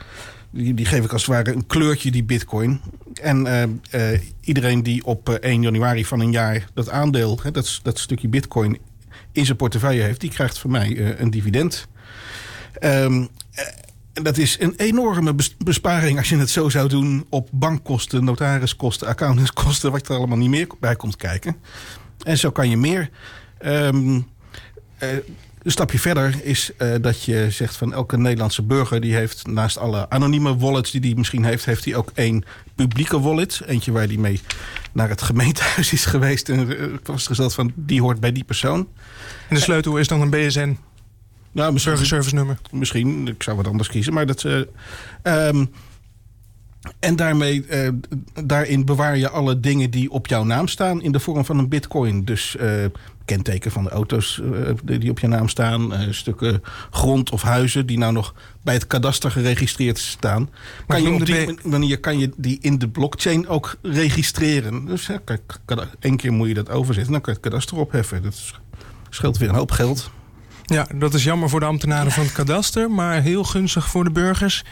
[0.49, 2.81] Die, die, geef ik als het ware een kleurtje, die bitcoin.
[3.21, 3.81] En
[4.41, 8.77] iedereen die op 1 januari van een jaar dat aandeel, dat, dat stukje bitcoin
[9.31, 11.87] in zijn portefeuille heeft, die krijgt van mij een dividend.
[12.81, 13.29] Um,
[14.15, 19.07] en dat is een enorme besparing als je het zo zou doen op bankkosten, notariskosten,
[19.07, 21.55] accountantskosten, wat er allemaal niet meer bij komt kijken.
[22.23, 23.09] En zo kan je meer.
[23.65, 25.09] Um, uh,
[25.63, 29.77] een stapje verder is uh, dat je zegt van elke Nederlandse burger die heeft naast
[29.77, 32.43] alle anonieme wallets die hij misschien heeft, heeft hij ook één
[32.75, 33.61] publieke wallet.
[33.65, 34.41] Eentje waar hij mee
[34.91, 38.87] naar het gemeentehuis is geweest en uh, vastgesteld van die hoort bij die persoon.
[39.49, 40.77] En de sleutel is dan een BSN?
[41.55, 42.57] Nou, misschien, service nummer.
[42.71, 44.13] Misschien, ik zou wat anders kiezen.
[44.13, 44.43] Maar dat.
[44.43, 44.61] Uh,
[45.47, 45.71] um,
[46.99, 47.89] en daarmee, uh,
[48.43, 51.69] daarin bewaar je alle dingen die op jouw naam staan in de vorm van een
[51.69, 52.25] bitcoin.
[52.25, 52.85] Dus uh,
[53.25, 54.41] kenteken van de auto's
[54.83, 55.93] die op je naam staan.
[56.13, 60.49] stukken grond of huizen die nou nog bij het kadaster geregistreerd staan.
[60.87, 64.85] Maar kan je op die manier kan je die in de blockchain ook registreren.
[64.85, 65.09] Dus
[65.99, 67.11] één keer moet je dat overzetten.
[67.11, 68.23] Dan kan je het kadaster opheffen.
[68.23, 68.53] Dat
[69.09, 70.11] scheelt weer een hoop geld.
[70.65, 74.11] Ja, dat is jammer voor de ambtenaren van het kadaster, maar heel gunstig voor de
[74.11, 74.63] burgers.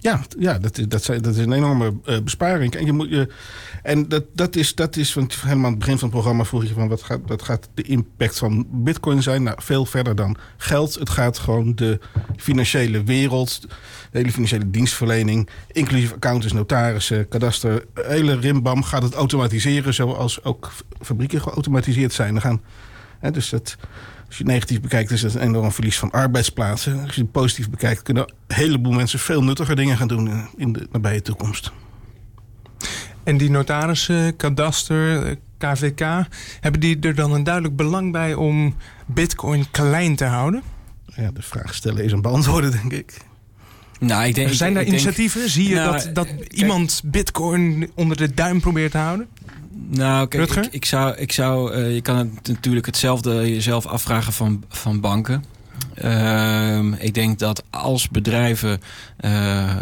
[0.00, 2.74] Ja, ja dat, is, dat, dat is een enorme uh, besparing.
[2.74, 3.28] En, je moet, je,
[3.82, 6.62] en dat, dat, is, dat is, want helemaal aan het begin van het programma vroeg
[6.64, 9.42] je van wat gaat, wat gaat de impact van Bitcoin zijn?
[9.42, 10.94] Nou, veel verder dan geld.
[10.94, 12.00] Het gaat gewoon de
[12.36, 13.60] financiële wereld,
[14.10, 20.72] de hele financiële dienstverlening, inclusief accountants, notarissen, kadaster, hele rimbam gaat het automatiseren, zoals ook
[21.00, 22.32] fabrieken geautomatiseerd zijn.
[22.32, 22.62] Dan gaan,
[23.18, 23.76] hè, dus dat
[24.32, 27.02] als je het negatief bekijkt, is het een enorm verlies van arbeidsplaatsen.
[27.02, 30.72] Als je het positief bekijkt, kunnen een heleboel mensen veel nuttiger dingen gaan doen in
[30.72, 31.72] de nabije toekomst.
[33.24, 36.26] En die notarissen, kadaster, KVK,
[36.60, 38.76] hebben die er dan een duidelijk belang bij om
[39.06, 40.62] Bitcoin klein te houden?
[41.06, 43.16] Ja, de vraag stellen is een beantwoorden, denk ik.
[44.00, 45.50] Nou, ik denk, Zijn er initiatieven?
[45.50, 49.28] Zie je nou, dat, dat iemand Bitcoin onder de duim probeert te houden?
[49.74, 54.32] Nou, kijk, ik, ik, zou, ik zou uh, je kan het natuurlijk hetzelfde jezelf afvragen
[54.32, 55.44] van, van banken.
[55.94, 58.80] Ehm, ik denk dat als bedrijven,
[59.16, 59.76] eh, eh,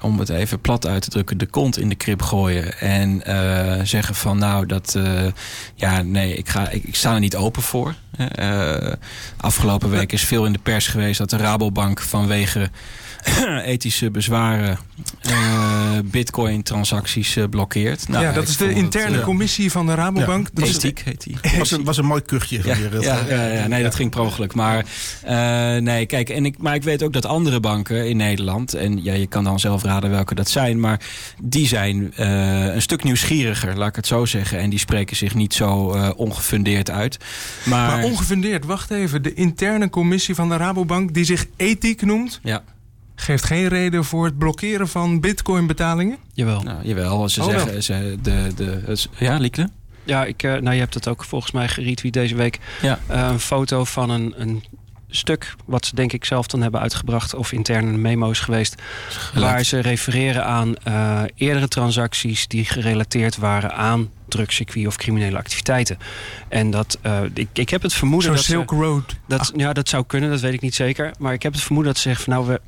[0.00, 3.84] om het even plat uit te drukken, de kont in de krip gooien en eh,
[3.84, 5.26] zeggen van nou dat, eh,
[5.74, 7.94] ja nee, ik, ga, ik, ik sta er niet open voor.
[8.34, 8.92] Eh,
[9.36, 12.70] afgelopen week is veel in de pers geweest dat de Rabobank vanwege
[13.64, 14.78] ethische bezwaren
[15.20, 18.08] eh, bitcoin-transacties eh, blokkeert.
[18.08, 20.48] Nou, ja, dat is de het, interne eh, commissie van de Rabobank.
[20.52, 21.36] Dat is- Ethiek heet die.
[21.58, 24.54] was, een, was een mooi kuchje Ja, ja, ja, ja, nee, dat ging per ongeluk.
[24.54, 24.84] Maar
[25.22, 29.02] eh, nee, kijk, en ik, maar ik weet ook dat andere banken in Nederland, en
[29.02, 31.00] ja, je kan dan zelf raden welke dat zijn, maar
[31.42, 34.58] die zijn eh, een stuk nieuwsgieriger, laat ik het zo zeggen.
[34.58, 37.16] En die spreken zich niet zo eh, ongefundeerd uit.
[37.64, 39.22] Maar, Maar ongefundeerd, wacht even.
[39.22, 42.62] De interne commissie van de Rabobank, die zich ethiek noemt, ja,
[43.20, 46.16] geeft geen reden voor het blokkeren van bitcoin-betalingen.
[46.32, 46.60] Jawel.
[46.62, 49.68] nou, jawel, ze Oh, zeggen, ze, de, de, het- ja, Liekle?
[50.04, 52.58] Ja, ik, eh, nou, je hebt het ook volgens mij geretweet deze week.
[52.82, 52.98] Ja.
[53.06, 54.64] Eh, een foto van een, een
[55.10, 57.34] stuk wat ze denk ik zelf dan hebben uitgebracht...
[57.34, 58.82] of interne memo's geweest...
[59.34, 62.48] waar ze refereren aan eh, eerdere transacties...
[62.48, 65.98] die gerelateerd waren aan drugscircuit of criminele activiteiten.
[66.48, 69.14] En dat, eh, ik, ik heb het vermoeden Zo'n dat ze- Silk Road.
[69.26, 71.10] dat, ja, dat zou kunnen, dat weet ik niet zeker.
[71.18, 72.60] Maar ik heb het vermoeden dat ze zeggen van nou, we,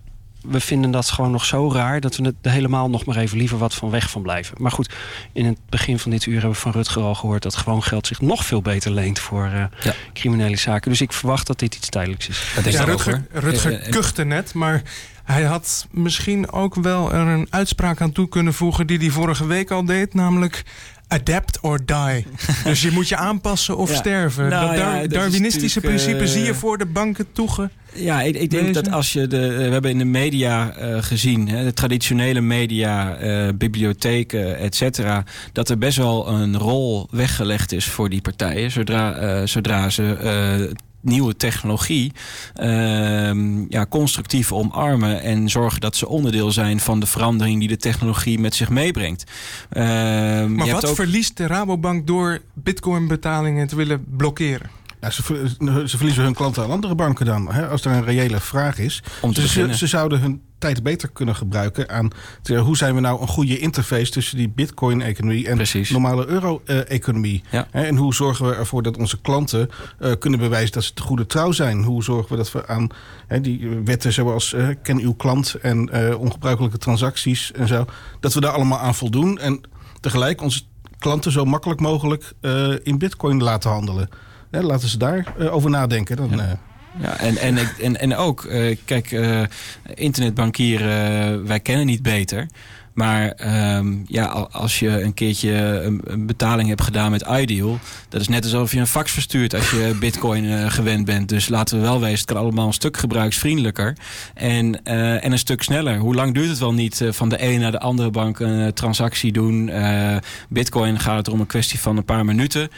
[0.43, 3.39] we vinden dat gewoon nog zo raar dat we het er helemaal nog maar even
[3.39, 4.55] liever wat van weg van blijven.
[4.59, 4.93] Maar goed,
[5.33, 8.07] in het begin van dit uur hebben we van Rutger al gehoord dat gewoon geld
[8.07, 9.95] zich nog veel beter leent voor eh, Ja.
[10.13, 10.91] criminele zaken.
[10.91, 12.53] Dus ik verwacht dat dit iets tijdelijks is.
[12.55, 13.27] Dat is Ja, Rutger.
[13.33, 14.83] Rutger Eh, eh, kuchte net, maar
[15.25, 19.47] hij had misschien ook wel er een uitspraak aan toe kunnen voegen die hij vorige
[19.47, 20.63] week al deed, namelijk
[21.11, 22.27] adapt or die.
[22.65, 23.97] dus je moet je aanpassen of Ja.
[23.97, 24.49] sterven.
[24.49, 27.71] Nou dat ja, Darwinistische principe eh, zie je voor de banken toege.
[27.95, 29.49] Ja, ik, ik denk dat als je de.
[29.57, 35.25] We hebben in de media eh, gezien, hè, de traditionele media, eh, bibliotheken, et cetera.
[35.53, 38.71] Dat er best wel een rol weggelegd is voor die partijen.
[38.71, 40.73] Zodra, eh, zodra ze.
[41.01, 42.13] Nieuwe technologie
[42.55, 47.77] ehm, ja, constructief omarmen en zorgen dat ze onderdeel zijn van de verandering die de
[47.77, 49.25] technologie met zich meebrengt.
[49.71, 49.85] Ehm,
[50.55, 54.71] Maar je wat hebt ook, verliest de Rabobank door bitcoin-betalingen te willen blokkeren?
[55.01, 55.49] Ja, ze, ver-
[55.89, 57.53] ze verliezen hun klanten aan andere banken dan.
[57.53, 59.03] Hè, als er een reële vraag is.
[59.21, 62.11] om te Dus ze, zouden hun tijd beter kunnen gebruiken aan
[62.43, 65.91] te- hoe zijn we nou een goede interface tussen die bitcoin-economie en Precies.
[65.91, 67.43] normale euro-economie.
[67.51, 67.69] Ja.
[67.71, 71.27] En hoe zorgen we ervoor dat onze klanten eh, kunnen bewijzen dat ze te goede
[71.27, 71.83] trouw zijn?
[71.83, 72.89] Hoe zorgen we dat we aan
[73.27, 77.85] hè, die wetten zoals eh, ken uw klant en eh, ongebruikelijke transacties en zo,
[78.21, 79.61] dat we daar allemaal aan voldoen en
[80.01, 80.63] tegelijk onze
[80.99, 82.33] klanten zo makkelijk mogelijk
[82.83, 84.09] in bitcoin laten handelen.
[84.51, 86.17] Hè, laten ze daar eh, over nadenken.
[86.17, 86.39] Dan, Ja.
[86.39, 86.51] eh,
[87.01, 89.11] Ja, en, en, en, en ook, eh, kijk,
[89.95, 92.47] internetbankieren, wij kennen niet beter.
[92.95, 95.53] Maar ehm, ja, al- als je een keertje
[95.85, 97.79] een, een betaling hebt gedaan met Ideal...
[98.09, 101.29] dat is net alsof je een fax verstuurt als je bitcoin gewend bent.
[101.29, 103.97] Dus laten we wel wezen, het kan allemaal een stuk gebruiksvriendelijker.
[104.35, 105.99] En, en een stuk sneller.
[105.99, 109.33] Hoe lang duurt het wel niet van de ene naar de andere bank een transactie
[109.33, 109.71] doen?
[110.49, 112.69] Bitcoin gaat het om een kwestie van een paar minuten.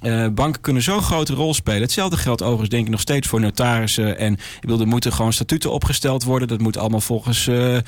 [0.00, 1.82] Eh, banken kunnen zo'n grote rol spelen.
[1.82, 4.18] Hetzelfde geldt overigens denk ik nog steeds voor notarissen.
[4.18, 6.48] En ik er moeten gewoon statuten opgesteld worden.
[6.48, 7.82] Dat moet allemaal volgens eh, eh,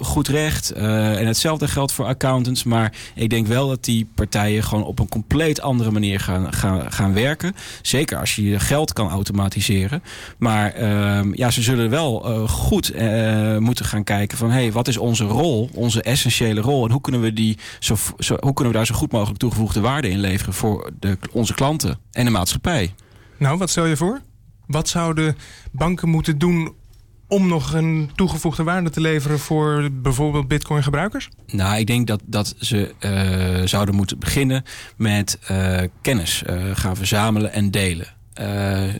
[0.00, 0.70] goed recht.
[0.70, 2.64] En hetzelfde geldt voor accountants.
[2.64, 6.92] Maar ik denk wel dat die partijen gewoon op een compleet andere manier gaan, gaan,
[6.92, 7.54] gaan werken.
[7.82, 10.02] Zeker als je je geld kan automatiseren.
[10.38, 12.92] Maar ehm, ja, ze zullen wel goed
[13.58, 14.50] moeten gaan kijken van...
[14.50, 16.84] hé, hey, wat is onze rol, onze essentiële rol...
[16.84, 19.80] en hoe kunnen, we die zo, zo, hoe kunnen we daar zo goed mogelijk toegevoegde
[19.80, 20.54] waarde in leveren...
[20.54, 22.94] voor de, onze klanten en de maatschappij.
[23.38, 24.20] Nou, wat stel je voor?
[24.66, 25.36] Wat zouden
[25.72, 26.74] banken moeten doen
[27.28, 31.28] om nog een toegevoegde waarde te leveren voor bijvoorbeeld bitcoin-gebruikers?
[31.46, 34.64] Nou, ik denk dat, dat ze eh, zouden moeten beginnen
[34.96, 38.15] met eh, kennis eh, gaan verzamelen en delen.
[38.36, 38.94] Eh, eh,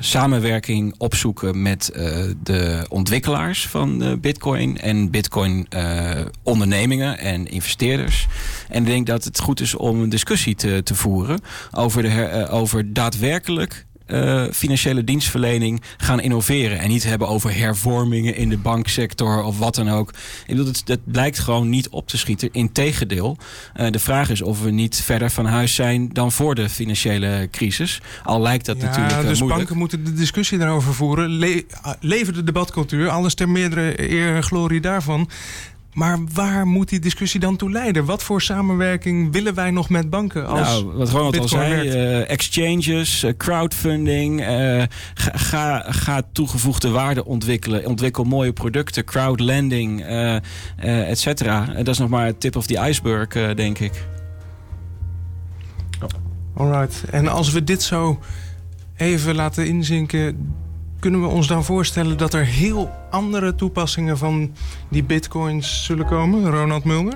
[0.00, 8.26] samenwerking opzoeken met eh, de ontwikkelaars van Bitcoin en Bitcoin eh, ondernemingen en investeerders.
[8.68, 12.46] En ik denk dat het goed is om een discussie te, te voeren over, de
[12.50, 16.78] over daadwerkelijk eh, financiële dienstverlening gaan innoveren.
[16.78, 20.08] En niet hebben over hervormingen in de banksector of wat dan ook.
[20.10, 22.48] Ik bedoel, het, het blijkt gewoon niet op te schieten.
[22.52, 23.36] Integendeel,
[23.74, 27.48] eh de vraag is of we niet verder van huis zijn dan voor de financiële
[27.50, 28.00] crisis.
[28.24, 29.60] Al lijkt dat natuurlijk eh, dus moeilijk.
[29.60, 31.28] banken moeten de discussie daarover voeren.
[31.28, 35.28] Le ah, lever de debatcultuur, alles ter meerdere eer en glorie daarvan.
[35.98, 38.04] Maar waar moet die discussie dan toe leiden?
[38.04, 40.46] Wat voor samenwerking willen wij nog met banken?
[40.46, 44.82] Als nou, wat Ronald al zei, eh, exchanges, eh, crowdfunding, eh,
[45.14, 47.86] ga, ga, toegevoegde waarde ontwikkelen.
[47.86, 50.04] Ontwikkel mooie producten, crowdlending,
[50.76, 51.64] et cetera.
[51.64, 54.04] Dat is nog maar het tip of the iceberg, denk ik.
[56.54, 57.04] Alright.
[57.10, 58.18] En als we dit zo
[58.96, 60.54] even laten inzinken.
[61.00, 64.54] Kunnen we ons dan voorstellen dat er heel andere toepassingen van
[64.90, 67.14] die bitcoins zullen komen, Ronald Mulder?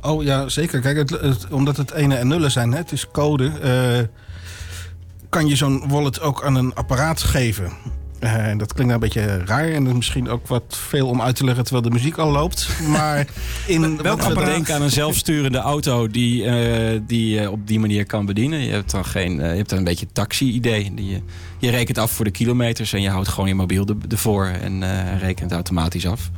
[0.00, 0.80] Oh ja, zeker.
[0.80, 3.48] Kijk, het, omdat het ene en nullen zijn, hè, het is code.
[3.48, 4.24] eh,
[5.28, 7.72] kan je zo'n wallet ook aan een apparaat geven.
[8.18, 11.08] Eh, En dat klinkt nou een beetje raar en dat is misschien ook wat veel
[11.08, 12.68] om uit te leggen terwijl de muziek al loopt.
[12.88, 13.26] Maar
[13.66, 14.46] in Welk apparaat?
[14.46, 18.60] Denk aan een zelfsturende auto die, eh, die je op die manier kan bedienen.
[18.60, 20.92] Je hebt dan, geen, eh, je hebt dan een beetje een taxi-idee.
[20.94, 21.20] Die Je,
[21.58, 24.82] je rekent af voor de kilometers en je houdt gewoon je mobiel er- ervoor en
[24.82, 26.30] eh, rekent automatisch af.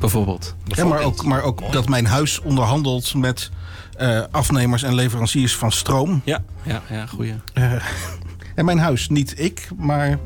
[0.00, 0.54] Bijvoorbeeld.
[0.64, 3.50] Ja, maar ook, maar ook dat mijn huis onderhandelt met
[3.96, 6.20] eh, afnemers en leveranciers van stroom.
[6.24, 7.34] Ja, ja, ja goeie.
[7.52, 7.72] Eh,
[8.54, 10.18] en mijn huis, niet ik, maar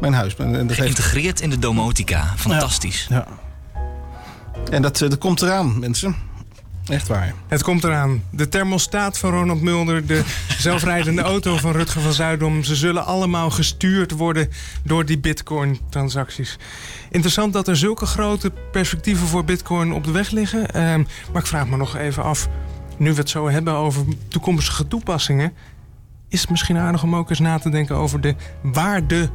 [0.00, 0.36] mijn huis.
[0.36, 2.32] En dat, heeft, Geïntegreerd in de domotica.
[2.36, 3.06] Fantastisch.
[3.10, 3.26] ja.
[4.70, 6.16] en dat, eh, dat komt eraan, mensen.
[6.90, 7.34] Echt waar.
[7.48, 8.22] Het komt eraan.
[8.30, 10.24] De thermostaat van Ronald Mulder, de
[10.58, 12.62] zelfrijdende auto van Rutger van Zuidom.
[12.62, 14.48] Ze zullen allemaal gestuurd worden
[14.82, 16.58] door die bitcoin-transacties.
[17.10, 20.70] Interessant dat er zulke grote perspectieven voor bitcoin op de weg liggen.
[20.70, 22.48] Ehm, maar ik vraag me nog even af,
[22.96, 25.52] nu we het zo hebben over toekomstige toepassingen...
[26.28, 29.30] is het misschien aardig om ook eens na te denken over de waarde...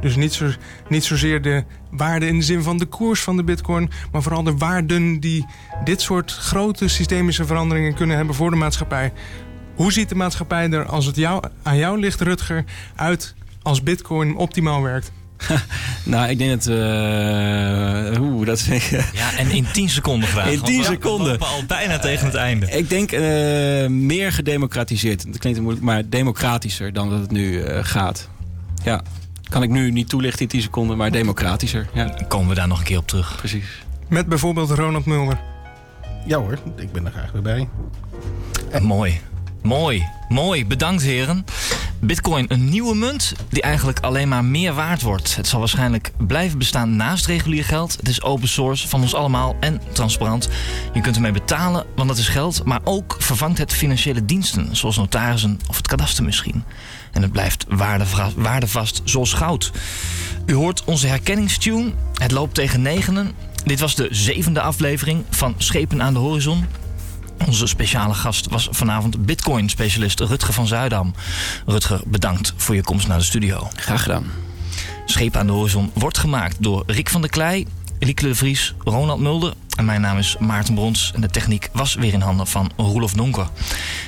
[0.00, 0.46] Dus niet, zo,
[0.88, 3.90] niet zozeer de waarde in de zin van de koers van de bitcoin...
[4.12, 5.46] maar vooral de waarden die
[5.84, 9.12] dit soort grote systemische veranderingen kunnen hebben voor de maatschappij.
[9.74, 12.64] Hoe ziet de maatschappij er als het jou, aan jou ligt, Rutger,
[12.94, 15.12] uit als bitcoin optimaal werkt?
[16.04, 16.66] Nou, ik denk dat...
[16.66, 18.64] eh Oeh, dat.
[19.12, 20.46] Ja, en in 10 seconden graag.
[20.46, 21.26] In want 10 we seconden.
[21.30, 22.66] lopen al bijna tegen het einde.
[22.70, 23.20] Ik denk eh,
[23.88, 25.24] meer gedemocratiseerd.
[25.26, 28.28] Dat klinkt moeilijk, maar democratischer dan dat het nu eh, gaat.
[28.84, 29.02] Ja,
[29.48, 31.88] kan ik nu niet toelichten in 10 seconden, maar democratischer.
[31.92, 33.36] Ja, Komen we daar nog een keer op terug.
[33.36, 33.64] precies.
[34.08, 35.40] Met bijvoorbeeld Ronald Mulder.
[36.26, 37.68] Ja hoor, ik ben er graag weer bij.
[38.82, 39.20] Mooi.
[39.62, 40.04] Mooi.
[40.28, 40.66] Mooi.
[40.66, 41.44] Bedankt heren.
[42.00, 45.36] Bitcoin, een nieuwe munt die eigenlijk alleen maar meer waard wordt.
[45.36, 47.96] Het zal waarschijnlijk blijven bestaan naast regulier geld.
[47.96, 50.48] Het is open source van ons allemaal en transparant.
[50.92, 52.64] Je kunt ermee betalen, want dat is geld.
[52.64, 56.64] Maar ook vervangt het financiële diensten, zoals notarissen of het kadaster misschien.
[57.14, 57.66] En het blijft
[58.36, 59.72] waardevast zoals goud.
[60.46, 61.92] U hoort onze herkenningstune.
[62.14, 63.32] Het loopt tegen negenen.
[63.64, 66.66] Dit was de zevende aflevering van Schepen aan de Horizon.
[67.46, 71.14] Onze speciale gast was vanavond Bitcoin-specialist Rutger van Zuidam.
[71.66, 73.68] Rutger, bedankt voor je komst naar de studio.
[73.76, 74.24] Graag gedaan.
[75.04, 77.66] Scheep aan de Horizon wordt gemaakt door Rick van der Klei,
[77.98, 79.54] Lieke de Vries, Ronald Mulder.
[79.76, 81.12] En mijn naam is Maarten Brons.
[81.14, 83.48] En de techniek was weer in handen van Roelof Donker.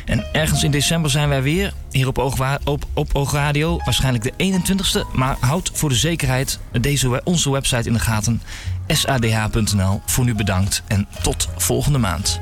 [0.05, 2.19] En ergens in december zijn wij weer hier op,
[2.64, 3.81] op, op Oogradio.
[3.85, 5.12] Waarschijnlijk de 21ste.
[5.12, 8.43] Maar houd voor de zekerheid deze, onze website in de gaten.
[8.87, 10.01] sadh.nl.
[10.07, 12.41] Voor nu bedankt en tot volgende maand.